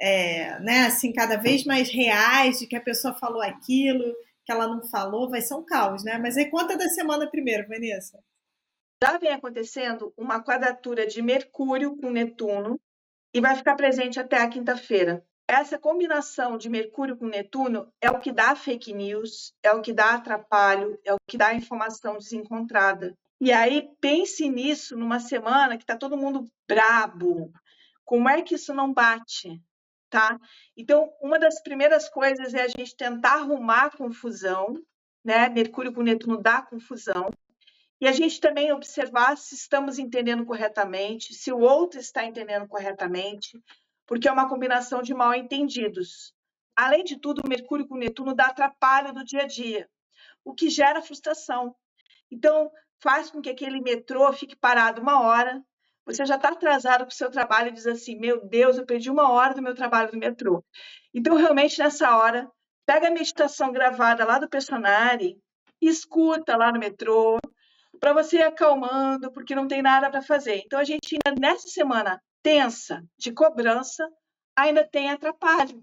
é, 0.01 0.59
né, 0.61 0.87
assim, 0.87 1.13
cada 1.13 1.37
vez 1.37 1.65
mais 1.65 1.89
reais 1.91 2.59
de 2.59 2.67
que 2.67 2.77
a 2.77 2.81
pessoa 2.81 3.15
falou 3.15 3.43
aquilo, 3.43 4.05
que 4.45 4.53
ela 4.53 4.67
não 4.67 4.83
falou, 4.89 5.31
vai 5.31 5.41
ser 5.41 5.55
um 5.55 5.65
caos, 5.65 6.05
né? 6.05 6.19
Mas 6.19 6.37
aí 6.37 6.51
conta 6.51 6.77
da 6.77 6.89
semana 6.89 7.29
primeiro, 7.29 7.67
Vanessa. 7.67 8.19
Já 9.03 9.19
vem 9.19 9.33
acontecendo 9.33 10.13
uma 10.17 10.43
quadratura 10.43 11.07
de 11.07 11.21
Mercúrio 11.23 11.97
com 11.97 12.11
Netuno 12.11 12.81
e 13.33 13.41
vai 13.41 13.57
ficar 13.57 13.75
presente 13.75 14.21
até 14.21 14.39
a 14.39 14.49
quinta-feira. 14.49 15.25
Essa 15.47 15.79
combinação 15.79 16.57
de 16.57 16.71
Mercúrio 16.71 17.17
com 17.17 17.27
Netuno 17.27 17.93
é 18.01 18.11
o 18.11 18.19
que 18.19 18.33
dá 18.33 18.57
fake 18.57 18.95
news, 18.95 19.53
é 19.63 19.73
o 19.73 19.83
que 19.83 19.93
dá 19.93 20.15
atrapalho, 20.15 20.99
é 21.05 21.13
o 21.13 21.19
que 21.27 21.37
dá 21.37 21.55
informação 21.55 22.17
desencontrada. 22.17 23.15
E 23.41 23.53
aí 23.53 23.91
pense 24.01 24.49
nisso 24.49 24.97
numa 24.97 25.21
semana 25.21 25.77
que 25.77 25.83
está 25.83 25.97
todo 25.97 26.17
mundo 26.17 26.47
brabo. 26.67 27.53
Como 28.05 28.29
é 28.29 28.41
que 28.41 28.55
isso 28.55 28.73
não 28.73 28.93
bate? 28.93 29.61
Tá? 30.15 30.39
Então, 30.77 31.13
uma 31.21 31.41
das 31.41 31.61
primeiras 31.61 32.09
coisas 32.09 32.55
é 32.55 32.63
a 32.63 32.69
gente 32.69 32.97
tentar 32.97 33.33
arrumar 33.33 33.87
a 33.87 33.91
confusão, 33.91 34.81
né? 35.25 35.49
Mercúrio 35.49 35.93
com 35.93 36.03
Netuno 36.03 36.41
dá 36.41 36.63
confusão. 36.63 37.31
E 38.01 38.07
a 38.07 38.13
gente 38.13 38.41
também 38.41 38.71
observar 38.71 39.37
se 39.37 39.57
estamos 39.57 39.99
entendendo 39.99 40.47
corretamente, 40.47 41.35
se 41.35 41.51
o 41.51 41.59
outro 41.59 41.99
está 41.99 42.25
entendendo 42.25 42.69
corretamente, 42.69 43.61
porque 44.07 44.29
é 44.29 44.33
uma 44.33 44.49
combinação 44.49 45.03
de 45.03 45.13
mal 45.13 45.35
entendidos. 45.35 46.33
Além 46.77 47.03
de 47.03 47.19
tudo, 47.19 47.49
Mercúrio 47.49 47.89
com 47.89 47.97
Netuno 47.97 48.37
dá 48.37 48.47
atrapalho 48.47 49.13
do 49.13 49.25
dia 49.25 49.43
a 49.43 49.47
dia, 49.49 49.91
o 50.45 50.55
que 50.55 50.71
gera 50.71 51.03
frustração. 51.03 51.75
Então, 52.31 52.71
faz 53.03 53.33
com 53.33 53.43
que 53.43 53.51
aquele 53.51 53.81
metrô 53.81 54.33
fique 54.33 54.55
parado 54.55 55.03
uma 55.03 55.21
hora, 55.23 55.61
você 56.07 56.25
já 56.27 56.37
está 56.37 56.51
atrasado 56.51 57.01
para 57.01 57.13
o 57.13 57.15
seu 57.15 57.31
trabalho 57.31 57.69
e 57.69 57.73
diz 57.73 57.87
assim: 57.87 58.19
Meu 58.19 58.47
Deus, 58.47 58.77
eu 58.77 58.87
perdi 58.87 59.11
uma 59.11 59.31
hora 59.31 59.55
do 59.55 59.63
meu 59.63 59.75
trabalho 59.75 60.11
no 60.13 60.19
metrô. 60.19 60.65
Então, 61.13 61.37
realmente, 61.37 61.79
nessa 61.79 62.17
hora, 62.17 62.49
pega 62.87 63.09
a 63.09 63.11
meditação 63.11 63.73
gravada 63.73 64.25
lá 64.25 64.39
do 64.39 64.49
personagem 64.49 65.39
e 65.81 65.89
escuta 65.89 66.57
lá 66.57 66.73
no 66.73 66.79
metrô, 66.79 67.39
para 68.01 68.13
você 68.13 68.39
ir 68.39 68.43
acalmando, 68.43 69.33
porque 69.33 69.55
não 69.55 69.69
tem 69.69 69.83
nada 69.83 70.11
para 70.11 70.23
fazer. 70.23 70.63
Então, 70.65 70.79
a 70.79 70.85
gente 70.85 71.17
ainda 71.25 71.41
nessa 71.41 71.69
semana 71.69 72.21
tensa 72.43 73.03
de 73.19 73.33
cobrança, 73.33 74.07
ainda 74.57 74.87
tem 74.87 75.11
atrapalho. 75.11 75.83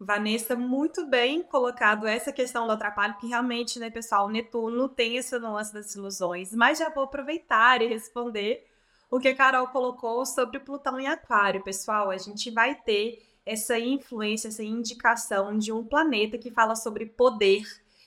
Vanessa, 0.00 0.54
muito 0.54 1.06
bem 1.08 1.42
colocado 1.42 2.06
essa 2.06 2.32
questão 2.32 2.66
do 2.66 2.72
atrapalho, 2.72 3.16
que 3.18 3.26
realmente, 3.26 3.80
né, 3.80 3.90
pessoal, 3.90 4.26
o 4.26 4.30
Netuno 4.30 4.88
tem 4.88 5.16
esse 5.16 5.36
lance 5.36 5.74
das 5.74 5.94
ilusões, 5.96 6.54
mas 6.54 6.78
já 6.78 6.88
vou 6.88 7.04
aproveitar 7.04 7.82
e 7.82 7.88
responder 7.88 8.64
o 9.10 9.18
que 9.18 9.28
a 9.28 9.34
Carol 9.34 9.68
colocou 9.68 10.24
sobre 10.26 10.60
Plutão 10.60 10.98
em 11.00 11.06
Aquário, 11.06 11.62
pessoal. 11.62 12.10
A 12.10 12.18
gente 12.18 12.50
vai 12.50 12.74
ter 12.74 13.22
essa 13.44 13.78
influência, 13.78 14.48
essa 14.48 14.62
indicação 14.62 15.56
de 15.56 15.72
um 15.72 15.82
planeta 15.82 16.36
que 16.36 16.50
fala 16.50 16.76
sobre 16.76 17.06
poder. 17.06 17.62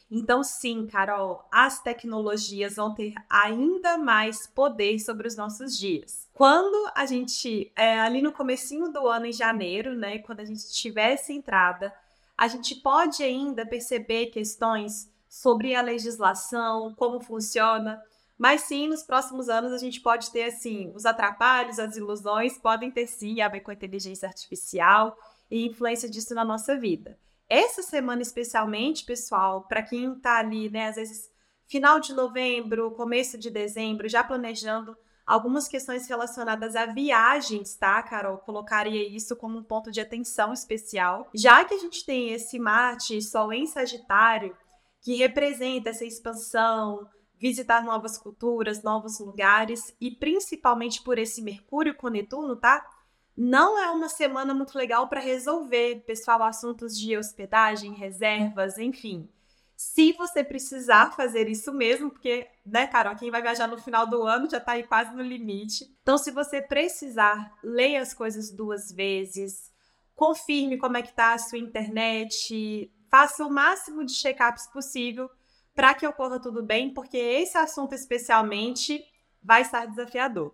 Então, 0.10 0.44
sim, 0.44 0.86
Carol, 0.86 1.44
as 1.52 1.82
tecnologias 1.82 2.76
vão 2.76 2.94
ter 2.94 3.16
ainda 3.30 3.98
mais 3.98 4.46
poder 4.46 5.00
sobre 5.00 5.28
os 5.28 5.36
nossos 5.36 5.78
dias. 5.78 6.30
Quando 6.34 6.92
a 6.94 7.06
gente, 7.06 7.72
é, 7.76 8.00
ali 8.00 8.22
no 8.22 8.32
comecinho 8.32 8.92
do 8.92 9.08
ano, 9.08 9.26
em 9.26 9.34
janeiro, 9.34 9.96
né, 9.96 10.20
quando 10.20 10.42
a 10.42 10.46
gente 10.46 10.72
tiver 10.72 11.14
essa 11.14 11.34
entrada, 11.34 11.94
a 12.38 12.48
gente 12.48 12.76
pode 12.76 13.24
ainda 13.24 13.66
perceber 13.66 14.28
questões 14.28 15.10
sobre 15.30 15.74
a 15.74 15.82
legislação, 15.82 16.94
como 16.96 17.22
funciona, 17.22 18.02
mas 18.42 18.62
sim, 18.62 18.88
nos 18.88 19.04
próximos 19.04 19.50
anos 19.50 19.72
a 19.72 19.78
gente 19.78 20.02
pode 20.02 20.32
ter 20.32 20.46
assim, 20.46 20.92
os 20.96 21.06
atrapalhos, 21.06 21.78
as 21.78 21.96
ilusões 21.96 22.58
podem 22.58 22.90
ter 22.90 23.06
sim 23.06 23.40
a 23.40 23.48
ver 23.48 23.60
com 23.60 23.70
a 23.70 23.74
inteligência 23.76 24.28
artificial 24.28 25.16
e 25.52 25.68
influência 25.68 26.10
disso 26.10 26.34
na 26.34 26.44
nossa 26.44 26.76
vida. 26.76 27.20
Essa 27.48 27.84
semana 27.84 28.24
especialmente, 28.24 29.06
pessoal, 29.06 29.68
para 29.68 29.84
quem 29.84 30.12
está 30.14 30.40
ali, 30.40 30.72
né, 30.72 30.88
às 30.88 30.96
vezes 30.96 31.30
final 31.68 32.00
de 32.00 32.14
novembro, 32.14 32.90
começo 32.96 33.38
de 33.38 33.52
dezembro, 33.52 34.10
já 34.10 34.24
planejando 34.24 34.98
algumas 35.24 35.68
questões 35.68 36.08
relacionadas 36.08 36.76
a 36.76 36.88
viagens, 36.88 37.76
tá, 37.76 38.02
Carol? 38.02 38.40
Colocaria 38.40 39.08
isso 39.08 39.36
como 39.36 39.60
um 39.60 39.64
ponto 39.64 39.92
de 39.92 40.02
atenção 40.02 40.52
especial, 40.52 41.30
já 41.32 41.64
que 41.64 41.76
a 41.76 41.78
gente 41.78 42.04
tem 42.04 42.32
esse 42.32 42.58
Marte 42.58 43.22
Sol 43.22 43.54
em 43.54 43.68
Sagitário, 43.68 44.58
que 45.00 45.14
representa 45.18 45.92
essa 45.92 46.06
expansão, 46.06 47.08
visitar 47.42 47.84
novas 47.84 48.20
culturas, 48.20 48.84
novos 48.84 49.20
lugares 49.20 49.96
e 50.00 50.12
principalmente 50.12 51.02
por 51.02 51.18
esse 51.18 51.42
Mercúrio 51.42 51.96
com 51.96 52.08
Netuno, 52.08 52.56
tá? 52.56 52.88
Não 53.36 53.80
é 53.80 53.90
uma 53.90 54.08
semana 54.08 54.54
muito 54.54 54.78
legal 54.78 55.08
para 55.08 55.20
resolver, 55.20 56.04
pessoal, 56.06 56.44
assuntos 56.44 56.96
de 56.96 57.18
hospedagem, 57.18 57.94
reservas, 57.94 58.78
enfim. 58.78 59.28
Se 59.76 60.14
você 60.14 60.44
precisar 60.44 61.16
fazer 61.16 61.50
isso 61.50 61.74
mesmo, 61.74 62.12
porque, 62.12 62.48
né, 62.64 62.86
Carol, 62.86 63.16
quem 63.16 63.32
vai 63.32 63.42
viajar 63.42 63.68
no 63.68 63.80
final 63.80 64.06
do 64.06 64.22
ano 64.22 64.48
já 64.48 64.58
está 64.58 64.74
aí 64.74 64.84
quase 64.84 65.16
no 65.16 65.24
limite. 65.24 65.86
Então, 66.04 66.20
se 66.20 66.30
você 66.30 66.62
precisar, 66.62 67.58
leia 67.64 68.02
as 68.02 68.14
coisas 68.14 68.52
duas 68.52 68.92
vezes, 68.92 69.72
confirme 70.14 70.78
como 70.78 70.98
é 70.98 71.02
que 71.02 71.14
tá 71.14 71.34
a 71.34 71.40
sua 71.40 71.58
internet, 71.58 72.92
faça 73.10 73.44
o 73.44 73.50
máximo 73.50 74.06
de 74.06 74.14
check-ups 74.14 74.68
possível 74.68 75.28
para 75.74 75.94
que 75.94 76.06
ocorra 76.06 76.40
tudo 76.40 76.64
bem, 76.64 76.94
porque 76.94 77.18
esse 77.18 77.58
assunto 77.58 77.96
especialmente 77.96 79.04
vai 79.42 79.62
estar 79.62 79.86
desafiador. 79.86 80.54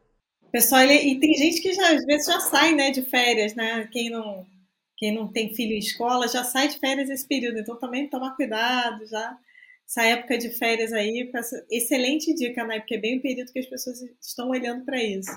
Pessoal, 0.51 0.83
e 0.83 1.19
tem 1.19 1.33
gente 1.33 1.61
que 1.61 1.73
já, 1.73 1.93
às 1.93 2.05
vezes 2.05 2.27
já 2.27 2.39
sai 2.39 2.73
né, 2.73 2.91
de 2.91 3.01
férias, 3.01 3.53
né? 3.53 3.87
Quem 3.91 4.09
não, 4.09 4.45
quem 4.95 5.13
não 5.13 5.27
tem 5.27 5.53
filho 5.53 5.73
em 5.73 5.79
escola 5.79 6.27
já 6.27 6.43
sai 6.43 6.69
de 6.69 6.79
férias 6.79 7.09
esse 7.09 7.27
período, 7.27 7.59
então 7.59 7.77
também 7.77 8.09
tomar 8.09 8.35
cuidado 8.35 9.05
já. 9.05 9.37
Essa 9.85 10.03
época 10.03 10.37
de 10.37 10.49
férias 10.49 10.91
aí, 10.91 11.31
excelente 11.71 12.33
dica, 12.33 12.65
né? 12.65 12.79
Porque 12.79 12.95
é 12.95 12.99
bem 12.99 13.17
o 13.17 13.21
período 13.21 13.51
que 13.51 13.59
as 13.59 13.65
pessoas 13.65 14.01
estão 14.21 14.49
olhando 14.49 14.83
para 14.83 15.01
isso. 15.01 15.31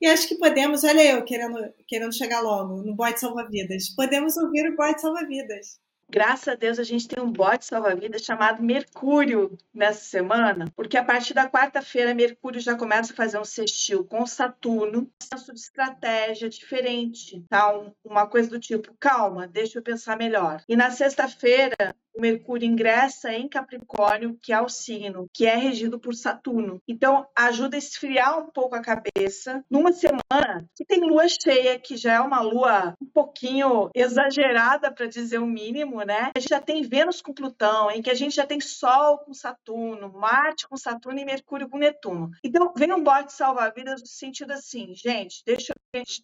E 0.00 0.06
acho 0.06 0.28
que 0.28 0.36
podemos, 0.36 0.82
olha 0.84 1.02
eu 1.12 1.24
querendo, 1.24 1.72
querendo 1.86 2.12
chegar 2.12 2.40
logo 2.40 2.82
no 2.82 2.94
bote 2.94 3.20
salva-vidas, 3.20 3.88
podemos 3.90 4.36
ouvir 4.36 4.68
o 4.68 4.76
bote 4.76 5.00
salva-vidas. 5.00 5.78
Graças 6.14 6.46
a 6.46 6.54
Deus 6.54 6.78
a 6.78 6.84
gente 6.84 7.08
tem 7.08 7.20
um 7.20 7.32
bote 7.32 7.64
salva-vidas 7.64 8.22
chamado 8.22 8.62
Mercúrio 8.62 9.58
nessa 9.74 10.04
semana, 10.04 10.72
porque 10.76 10.96
a 10.96 11.02
partir 11.02 11.34
da 11.34 11.50
quarta-feira 11.50 12.14
Mercúrio 12.14 12.60
já 12.60 12.76
começa 12.76 13.12
a 13.12 13.16
fazer 13.16 13.36
um 13.36 13.44
sextil 13.44 14.04
com 14.04 14.24
Saturno, 14.24 15.00
um 15.00 15.10
senso 15.20 15.52
de 15.52 15.58
estratégia 15.58 16.48
diferente, 16.48 17.44
tá? 17.50 17.84
uma 18.04 18.28
coisa 18.28 18.48
do 18.48 18.60
tipo, 18.60 18.94
calma, 19.00 19.48
deixa 19.48 19.80
eu 19.80 19.82
pensar 19.82 20.16
melhor. 20.16 20.62
E 20.68 20.76
na 20.76 20.88
sexta-feira 20.92 21.96
o 22.14 22.20
Mercúrio 22.20 22.66
ingressa 22.66 23.32
em 23.32 23.48
Capricórnio, 23.48 24.38
que 24.40 24.52
é 24.52 24.60
o 24.60 24.68
signo 24.68 25.28
que 25.32 25.46
é 25.46 25.56
regido 25.56 25.98
por 25.98 26.14
Saturno. 26.14 26.80
Então, 26.86 27.26
ajuda 27.36 27.76
a 27.76 27.78
esfriar 27.78 28.38
um 28.38 28.50
pouco 28.50 28.74
a 28.74 28.80
cabeça 28.80 29.64
numa 29.70 29.92
semana 29.92 30.64
que 30.76 30.84
tem 30.84 31.00
lua 31.00 31.26
cheia, 31.28 31.78
que 31.78 31.96
já 31.96 32.14
é 32.14 32.20
uma 32.20 32.40
lua 32.40 32.94
um 33.00 33.06
pouquinho 33.06 33.90
exagerada, 33.94 34.92
para 34.92 35.06
dizer 35.06 35.38
o 35.38 35.46
mínimo, 35.46 36.02
né? 36.02 36.30
A 36.36 36.38
gente 36.38 36.50
já 36.50 36.60
tem 36.60 36.82
Vênus 36.82 37.20
com 37.20 37.34
Plutão, 37.34 37.90
em 37.90 38.02
que 38.02 38.10
a 38.10 38.14
gente 38.14 38.34
já 38.34 38.46
tem 38.46 38.60
Sol 38.60 39.18
com 39.18 39.34
Saturno, 39.34 40.12
Marte 40.12 40.68
com 40.68 40.76
Saturno 40.76 41.18
e 41.18 41.24
Mercúrio 41.24 41.68
com 41.68 41.78
Netuno. 41.78 42.30
Então, 42.42 42.72
vem 42.76 42.92
um 42.92 43.02
bote 43.02 43.32
salva-vidas 43.32 44.00
no 44.00 44.06
sentido 44.06 44.52
assim, 44.52 44.94
gente, 44.94 45.42
deixa 45.44 45.72
eu, 45.72 45.76
deixa 45.92 46.22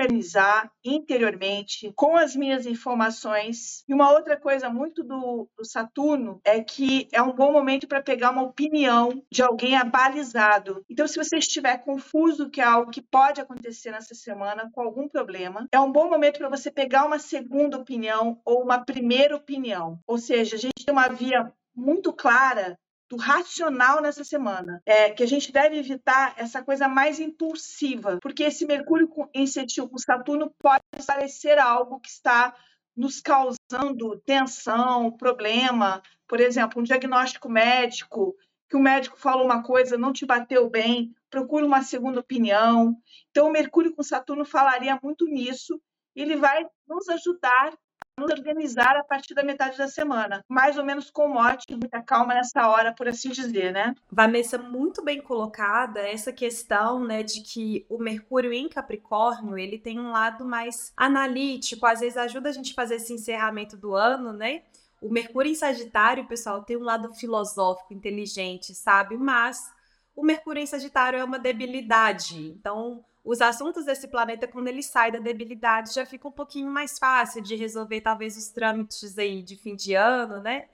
organizar 0.00 0.70
interiormente 0.84 1.92
com 1.94 2.16
as 2.16 2.34
minhas 2.34 2.66
informações. 2.66 3.84
E 3.88 3.94
uma 3.94 4.10
outra 4.10 4.36
coisa 4.36 4.68
muito 4.68 5.04
do, 5.04 5.48
do 5.56 5.64
Saturno 5.64 6.40
é 6.44 6.62
que 6.62 7.08
é 7.12 7.22
um 7.22 7.32
bom 7.32 7.52
momento 7.52 7.86
para 7.86 8.02
pegar 8.02 8.30
uma 8.30 8.42
opinião 8.42 9.22
de 9.30 9.42
alguém 9.42 9.76
abalizado. 9.76 10.84
Então, 10.90 11.06
se 11.06 11.16
você 11.16 11.38
estiver 11.38 11.78
confuso 11.78 12.50
que 12.50 12.60
é 12.60 12.64
algo 12.64 12.90
que 12.90 13.02
pode 13.02 13.40
acontecer 13.40 13.92
nessa 13.92 14.14
semana 14.14 14.70
com 14.72 14.80
algum 14.80 15.08
problema, 15.08 15.66
é 15.70 15.78
um 15.78 15.92
bom 15.92 16.10
momento 16.10 16.38
para 16.38 16.48
você 16.48 16.70
pegar 16.70 17.04
uma 17.04 17.18
segunda 17.18 17.78
opinião 17.78 18.40
ou 18.44 18.62
uma 18.62 18.84
primeira 18.84 19.36
opinião. 19.36 19.98
Ou 20.06 20.18
seja, 20.18 20.56
a 20.56 20.58
gente 20.58 20.84
tem 20.84 20.92
uma 20.92 21.08
via 21.08 21.52
muito 21.74 22.12
clara 22.12 22.78
racional 23.16 24.00
nessa 24.00 24.24
semana. 24.24 24.82
É 24.86 25.10
que 25.10 25.22
a 25.22 25.26
gente 25.26 25.52
deve 25.52 25.78
evitar 25.78 26.34
essa 26.36 26.62
coisa 26.62 26.88
mais 26.88 27.20
impulsiva, 27.20 28.18
porque 28.20 28.44
esse 28.44 28.66
Mercúrio 28.66 29.10
em 29.32 29.46
sextil 29.46 29.88
com 29.88 29.98
Saturno 29.98 30.52
pode 30.58 30.82
parecer 31.06 31.58
algo 31.58 32.00
que 32.00 32.08
está 32.08 32.54
nos 32.96 33.20
causando 33.20 34.20
tensão, 34.24 35.10
problema. 35.10 36.02
Por 36.28 36.40
exemplo, 36.40 36.80
um 36.80 36.84
diagnóstico 36.84 37.48
médico, 37.48 38.34
que 38.68 38.76
o 38.76 38.80
médico 38.80 39.18
falou 39.18 39.44
uma 39.44 39.62
coisa, 39.62 39.98
não 39.98 40.12
te 40.12 40.24
bateu 40.24 40.68
bem, 40.70 41.14
procura 41.30 41.66
uma 41.66 41.82
segunda 41.82 42.20
opinião. 42.20 42.96
Então, 43.30 43.48
o 43.48 43.52
Mercúrio 43.52 43.94
com 43.94 44.02
Saturno 44.02 44.44
falaria 44.44 44.98
muito 45.02 45.26
nisso. 45.26 45.80
Ele 46.14 46.36
vai 46.36 46.66
nos 46.88 47.08
ajudar 47.08 47.74
nos 48.18 48.30
organizar 48.30 48.96
a 48.96 49.04
partir 49.04 49.34
da 49.34 49.42
metade 49.42 49.76
da 49.76 49.88
semana, 49.88 50.44
mais 50.48 50.78
ou 50.78 50.84
menos 50.84 51.10
com 51.10 51.28
mote, 51.28 51.74
muita 51.74 52.00
calma 52.00 52.34
nessa 52.34 52.68
hora, 52.68 52.92
por 52.92 53.08
assim 53.08 53.30
dizer, 53.30 53.72
né? 53.72 53.94
Vanessa, 54.10 54.56
muito 54.56 55.02
bem 55.02 55.20
colocada 55.20 56.00
essa 56.00 56.32
questão, 56.32 57.04
né, 57.04 57.22
de 57.22 57.42
que 57.42 57.84
o 57.88 57.98
Mercúrio 57.98 58.52
em 58.52 58.68
Capricórnio, 58.68 59.58
ele 59.58 59.78
tem 59.78 59.98
um 59.98 60.10
lado 60.10 60.44
mais 60.44 60.92
analítico, 60.96 61.86
às 61.86 62.00
vezes 62.00 62.16
ajuda 62.16 62.48
a 62.50 62.52
gente 62.52 62.72
a 62.72 62.74
fazer 62.74 62.96
esse 62.96 63.12
encerramento 63.12 63.76
do 63.76 63.94
ano, 63.94 64.32
né? 64.32 64.62
O 65.00 65.10
Mercúrio 65.10 65.50
em 65.50 65.54
Sagitário, 65.54 66.26
pessoal, 66.26 66.62
tem 66.62 66.76
um 66.76 66.82
lado 66.82 67.12
filosófico, 67.12 67.92
inteligente, 67.92 68.74
sabe? 68.74 69.16
Mas 69.18 69.70
o 70.16 70.24
Mercúrio 70.24 70.62
em 70.62 70.66
Sagitário 70.66 71.18
é 71.18 71.24
uma 71.24 71.38
debilidade. 71.38 72.48
Então, 72.48 73.04
os 73.24 73.40
assuntos 73.40 73.86
desse 73.86 74.06
planeta, 74.06 74.46
quando 74.46 74.68
ele 74.68 74.82
sai 74.82 75.10
da 75.10 75.18
debilidade, 75.18 75.94
já 75.94 76.04
fica 76.04 76.28
um 76.28 76.32
pouquinho 76.32 76.70
mais 76.70 76.98
fácil 76.98 77.40
de 77.40 77.56
resolver, 77.56 78.02
talvez, 78.02 78.36
os 78.36 78.48
trâmites 78.48 79.16
aí 79.16 79.42
de 79.42 79.56
fim 79.56 79.74
de 79.74 79.94
ano, 79.94 80.42
né? 80.42 80.68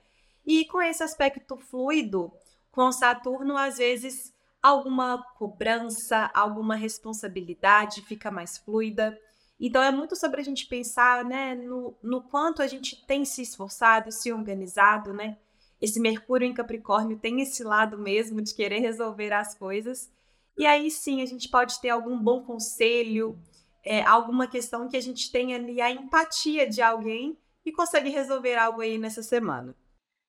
E 0.45 0.65
com 0.65 0.81
esse 0.81 1.01
aspecto 1.01 1.55
fluido, 1.55 2.29
com 2.69 2.91
Saturno, 2.91 3.55
às 3.55 3.77
vezes, 3.77 4.33
alguma 4.61 5.23
cobrança, 5.37 6.29
alguma 6.33 6.75
responsabilidade 6.75 8.01
fica 8.01 8.29
mais 8.29 8.57
fluida. 8.57 9.17
Então, 9.57 9.81
é 9.81 9.91
muito 9.91 10.17
sobre 10.17 10.41
a 10.41 10.43
gente 10.43 10.67
pensar, 10.67 11.23
né, 11.23 11.55
no, 11.55 11.95
no 12.03 12.21
quanto 12.21 12.61
a 12.61 12.67
gente 12.67 13.05
tem 13.05 13.23
se 13.23 13.41
esforçado, 13.41 14.11
se 14.11 14.29
organizado, 14.33 15.13
né? 15.13 15.37
Esse 15.79 16.01
Mercúrio 16.01 16.45
em 16.45 16.53
Capricórnio 16.53 17.17
tem 17.17 17.39
esse 17.41 17.63
lado 17.63 17.97
mesmo 17.97 18.41
de 18.41 18.53
querer 18.53 18.79
resolver 18.79 19.31
as 19.31 19.55
coisas 19.55 20.11
e 20.57 20.65
aí 20.65 20.91
sim 20.91 21.21
a 21.21 21.25
gente 21.25 21.49
pode 21.49 21.79
ter 21.81 21.89
algum 21.89 22.17
bom 22.17 22.43
conselho, 22.43 23.37
é, 23.83 24.01
alguma 24.03 24.47
questão 24.47 24.87
que 24.87 24.97
a 24.97 25.01
gente 25.01 25.31
tenha 25.31 25.55
ali 25.55 25.81
a 25.81 25.91
empatia 25.91 26.67
de 26.67 26.81
alguém 26.81 27.37
e 27.65 27.71
consegue 27.71 28.09
resolver 28.09 28.55
algo 28.55 28.81
aí 28.81 28.97
nessa 28.97 29.23
semana. 29.23 29.75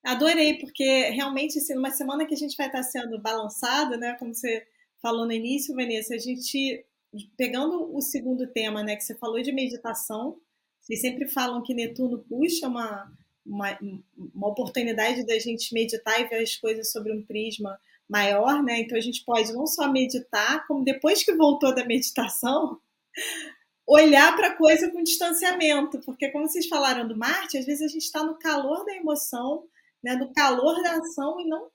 Adorei, 0.05 0.59
porque 0.59 1.11
realmente, 1.11 1.59
assim, 1.59 1.75
numa 1.75 1.91
semana 1.91 2.26
que 2.26 2.35
a 2.35 2.37
gente 2.37 2.57
vai 2.57 2.67
estar 2.67 2.83
sendo 2.83 3.21
balançado, 3.21 3.97
né? 3.97 4.17
Como 4.19 4.35
você 4.35 4.67
falou 5.00 5.25
no 5.25 5.33
início, 5.33 5.75
Vanessa, 5.75 6.14
a 6.14 6.19
gente, 6.19 6.85
pegando 7.37 7.95
o 7.95 8.00
segundo 8.00 8.47
tema, 8.49 8.83
né? 8.83 8.97
Que 8.97 9.05
você 9.05 9.17
falou 9.17 9.41
de 9.41 9.52
meditação, 9.52 10.41
vocês 10.81 11.00
sempre 11.00 11.29
falam 11.29 11.62
que 11.62 11.73
Netuno 11.73 12.19
puxa 12.29 12.67
uma, 12.67 13.12
uma, 13.47 13.79
uma 14.35 14.49
oportunidade 14.49 15.25
da 15.25 15.38
gente 15.38 15.73
meditar 15.73 16.21
e 16.21 16.25
ver 16.25 16.43
as 16.43 16.57
coisas 16.57 16.91
sobre 16.91 17.12
um 17.12 17.23
prisma 17.23 17.79
maior, 18.09 18.63
né? 18.63 18.81
Então 18.81 18.97
a 18.97 19.01
gente 19.01 19.25
pode 19.25 19.53
não 19.53 19.67
só 19.67 19.91
meditar, 19.91 20.67
como 20.67 20.85
depois 20.85 21.23
que 21.23 21.33
voltou 21.35 21.75
da 21.75 21.85
meditação, 21.85 22.79
olhar 23.87 24.35
para 24.37 24.49
a 24.49 24.57
coisa 24.57 24.91
com 24.91 25.03
distanciamento, 25.03 26.01
porque 26.01 26.29
como 26.31 26.49
vocês 26.49 26.67
falaram 26.67 27.07
do 27.07 27.17
Marte, 27.17 27.59
às 27.59 27.67
vezes 27.67 27.83
a 27.83 27.89
gente 27.89 28.05
está 28.05 28.23
no 28.25 28.39
calor 28.39 28.85
da 28.85 28.95
emoção, 28.95 29.65
né, 30.03 30.15
no 30.15 30.33
calor 30.33 30.83
da 30.83 30.97
ação 30.97 31.41
e 31.41 31.47
não 31.47 31.71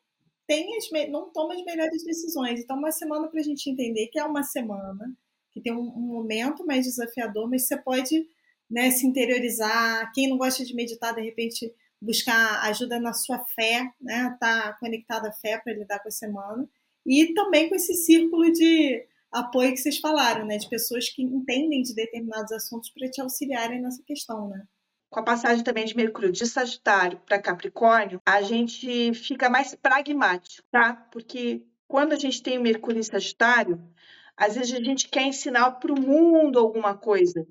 tem 0.48 0.78
as, 0.78 0.90
não 1.10 1.30
toma 1.30 1.54
as 1.54 1.64
melhores 1.64 2.04
decisões. 2.04 2.60
Então 2.60 2.78
uma 2.78 2.92
semana 2.92 3.28
para 3.28 3.40
a 3.40 3.44
gente 3.44 3.70
entender 3.70 4.08
que 4.08 4.20
é 4.20 4.24
uma 4.24 4.44
semana 4.44 5.14
que 5.52 5.62
tem 5.62 5.74
um, 5.74 5.82
um 5.82 6.08
momento 6.14 6.66
mais 6.66 6.86
desafiador, 6.86 7.50
mas 7.50 7.68
você 7.68 7.78
pode 7.78 8.28
né, 8.70 8.92
se 8.92 9.06
interiorizar. 9.06 10.12
Quem 10.14 10.30
não 10.30 10.38
gosta 10.38 10.64
de 10.64 10.74
meditar, 10.74 11.14
de 11.14 11.22
repente 11.22 11.74
buscar 12.02 12.62
ajuda 12.64 13.00
na 13.00 13.14
sua 13.14 13.40
fé, 13.56 13.92
né? 14.00 14.36
Tá 14.40 14.74
conectada 14.80 15.30
à 15.30 15.34
fé 15.34 15.60
para 15.64 15.74
lidar 15.74 16.00
com 16.00 16.10
a 16.10 16.12
semana 16.12 16.68
e 17.06 17.34
também 17.34 17.70
com 17.70 17.76
esse 17.76 17.94
círculo 17.94 18.52
de 18.52 19.06
apoio 19.32 19.72
que 19.72 19.78
vocês 19.78 19.98
falaram, 20.00 20.46
né? 20.46 20.58
De 20.58 20.70
pessoas 20.70 21.10
que 21.10 21.24
entendem 21.24 21.82
de 21.82 21.94
determinados 21.94 22.52
assuntos 22.52 22.90
para 22.90 23.10
te 23.10 23.22
auxiliarem 23.22 23.82
nessa 23.82 24.04
questão, 24.04 24.50
né? 24.50 24.64
Com 25.10 25.22
a 25.22 25.24
passagem 25.24 25.64
também 25.64 25.86
de 25.86 25.96
Mercúrio 25.96 26.32
de 26.32 26.46
Sagitário 26.46 27.20
para 27.26 27.42
Capricórnio, 27.42 28.22
a 28.26 28.42
gente 28.42 29.14
fica 29.14 29.50
mais 29.50 29.74
pragmático, 29.74 30.68
tá? 30.70 30.94
Porque 31.12 31.66
quando 31.88 32.12
a 32.12 32.18
gente 32.18 32.44
tem 32.44 32.58
o 32.58 32.62
Mercúrio 32.62 33.00
em 33.00 33.04
Sagitário, 33.04 33.82
às 34.36 34.56
vezes 34.56 34.74
a 34.74 34.84
gente 34.84 35.08
quer 35.08 35.24
ensinar 35.24 35.72
para 35.72 35.94
o 35.94 36.00
mundo 36.00 36.60
alguma 36.60 36.96
coisa. 36.96 37.48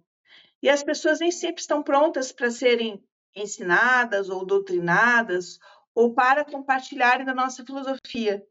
E 0.62 0.68
as 0.68 0.82
pessoas 0.82 1.20
nem 1.20 1.30
sempre 1.30 1.60
estão 1.60 1.82
prontas 1.82 2.30
para 2.30 2.50
serem 2.50 3.02
ensinadas 3.36 4.28
ou 4.30 4.44
doutrinadas 4.44 5.58
ou 5.94 6.14
para 6.14 6.44
compartilharem 6.44 7.24
da 7.24 7.34
nossa 7.34 7.64
filosofia. 7.64 8.44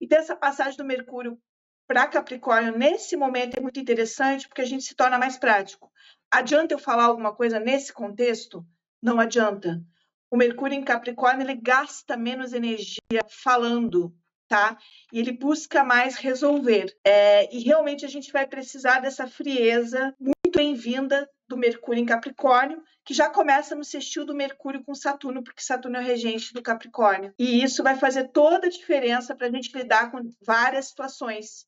E 0.00 0.06
dessa 0.06 0.36
passagem 0.36 0.76
do 0.76 0.84
Mercúrio 0.84 1.38
para 1.86 2.06
Capricórnio, 2.06 2.76
nesse 2.76 3.16
momento, 3.16 3.56
é 3.56 3.60
muito 3.60 3.80
interessante 3.80 4.46
porque 4.46 4.60
a 4.60 4.66
gente 4.66 4.84
se 4.84 4.94
torna 4.94 5.18
mais 5.18 5.38
prático. 5.38 5.90
Adianta 6.30 6.74
eu 6.74 6.78
falar 6.78 7.04
alguma 7.04 7.34
coisa 7.34 7.58
nesse 7.58 7.92
contexto? 7.92 8.64
Não 9.02 9.18
adianta. 9.18 9.82
O 10.30 10.36
Mercúrio 10.36 10.76
em 10.76 10.84
Capricórnio 10.84 11.42
ele 11.42 11.54
gasta 11.54 12.16
menos 12.16 12.52
energia 12.52 13.24
falando, 13.28 14.14
tá? 14.46 14.76
E 15.10 15.18
ele 15.18 15.32
busca 15.32 15.82
mais 15.82 16.16
resolver. 16.16 16.94
É, 17.02 17.54
e 17.54 17.60
realmente 17.60 18.04
a 18.04 18.08
gente 18.08 18.30
vai 18.30 18.46
precisar 18.46 19.00
dessa 19.00 19.26
frieza 19.26 20.14
bem-vinda 20.58 21.30
do 21.46 21.56
Mercúrio 21.56 22.02
em 22.02 22.04
Capricórnio, 22.04 22.82
que 23.04 23.14
já 23.14 23.30
começa 23.30 23.76
no 23.76 23.84
sextil 23.84 24.26
do 24.26 24.34
Mercúrio 24.34 24.82
com 24.82 24.92
Saturno, 24.92 25.40
porque 25.40 25.62
Saturno 25.62 25.98
é 25.98 26.00
o 26.00 26.04
regente 26.04 26.52
do 26.52 26.60
Capricórnio. 26.60 27.32
E 27.38 27.62
isso 27.62 27.80
vai 27.80 27.96
fazer 27.96 28.32
toda 28.32 28.66
a 28.66 28.70
diferença 28.70 29.36
para 29.36 29.46
a 29.46 29.50
gente 29.52 29.70
lidar 29.72 30.10
com 30.10 30.18
várias 30.44 30.88
situações. 30.88 31.64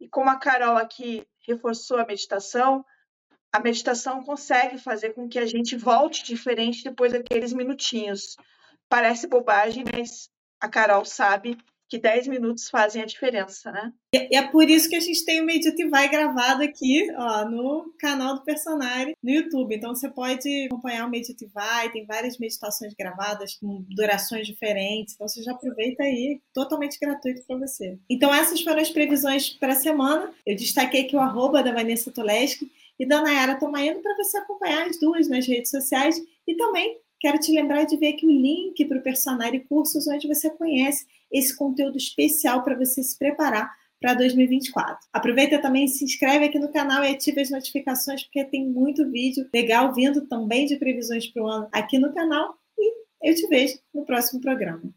E 0.00 0.08
como 0.08 0.30
a 0.30 0.36
Carol 0.36 0.76
aqui 0.76 1.24
reforçou 1.46 1.98
a 1.98 2.04
meditação, 2.04 2.84
a 3.52 3.60
meditação 3.60 4.24
consegue 4.24 4.78
fazer 4.78 5.14
com 5.14 5.28
que 5.28 5.38
a 5.38 5.46
gente 5.46 5.76
volte 5.76 6.24
diferente 6.24 6.82
depois 6.82 7.12
daqueles 7.12 7.52
minutinhos. 7.52 8.36
Parece 8.88 9.28
bobagem, 9.28 9.84
mas 9.94 10.28
a 10.60 10.68
Carol 10.68 11.04
sabe 11.04 11.56
que 11.94 11.98
10 12.00 12.26
minutos 12.26 12.68
fazem 12.68 13.00
a 13.00 13.06
diferença, 13.06 13.70
né? 13.70 13.92
E 14.12 14.36
é 14.36 14.42
por 14.42 14.68
isso 14.68 14.88
que 14.88 14.96
a 14.96 15.00
gente 15.00 15.24
tem 15.24 15.40
o 15.40 15.46
Meditivai 15.46 16.08
gravado 16.08 16.64
aqui, 16.64 17.06
ó, 17.16 17.48
no 17.48 17.94
canal 18.00 18.34
do 18.34 18.42
Personari, 18.42 19.14
no 19.22 19.30
YouTube. 19.30 19.76
Então 19.76 19.94
você 19.94 20.08
pode 20.08 20.66
acompanhar 20.66 21.06
o 21.06 21.10
Meditivai, 21.10 21.92
tem 21.92 22.04
várias 22.04 22.36
meditações 22.36 22.92
gravadas 22.98 23.54
com 23.54 23.84
durações 23.88 24.44
diferentes. 24.44 25.14
Então 25.14 25.28
você 25.28 25.40
já 25.40 25.52
aproveita 25.52 26.02
aí, 26.02 26.40
totalmente 26.52 26.98
gratuito 26.98 27.42
para 27.46 27.58
você. 27.58 27.96
Então 28.10 28.34
essas 28.34 28.60
foram 28.60 28.80
as 28.80 28.90
previsões 28.90 29.50
para 29.50 29.72
a 29.72 29.76
semana. 29.76 30.32
Eu 30.44 30.56
destaquei 30.56 31.02
aqui 31.02 31.14
o 31.14 31.20
arroba 31.20 31.62
da 31.62 31.72
Vanessa 31.72 32.10
Toleski 32.10 32.72
e 32.98 33.06
da 33.06 33.22
Nayara 33.22 33.56
Tomaino 33.56 34.02
para 34.02 34.16
você 34.16 34.36
acompanhar 34.38 34.88
as 34.88 34.98
duas 34.98 35.28
nas 35.28 35.46
redes 35.46 35.70
sociais 35.70 36.20
e 36.44 36.56
também 36.56 36.98
quero 37.20 37.38
te 37.38 37.52
lembrar 37.52 37.84
de 37.84 37.96
ver 37.96 38.08
aqui 38.08 38.26
o 38.26 38.30
link 38.30 38.84
para 38.84 38.98
o 38.98 39.02
Personari 39.02 39.60
Cursos, 39.60 40.06
onde 40.06 40.28
você 40.28 40.50
conhece 40.50 41.06
esse 41.34 41.56
conteúdo 41.56 41.96
especial 41.96 42.62
para 42.62 42.76
você 42.76 43.02
se 43.02 43.18
preparar 43.18 43.70
para 44.00 44.14
2024. 44.14 45.08
Aproveita 45.12 45.60
também, 45.60 45.88
se 45.88 46.04
inscreve 46.04 46.44
aqui 46.44 46.58
no 46.58 46.70
canal 46.70 47.02
e 47.02 47.08
ativa 47.08 47.40
as 47.40 47.50
notificações, 47.50 48.22
porque 48.22 48.44
tem 48.44 48.68
muito 48.68 49.10
vídeo 49.10 49.48
legal 49.52 49.92
vindo 49.92 50.26
também 50.26 50.66
de 50.66 50.76
previsões 50.76 51.26
para 51.26 51.42
o 51.42 51.46
ano 51.46 51.68
aqui 51.72 51.98
no 51.98 52.12
canal. 52.12 52.54
E 52.78 52.94
eu 53.22 53.34
te 53.34 53.46
vejo 53.48 53.78
no 53.94 54.04
próximo 54.04 54.40
programa. 54.40 54.92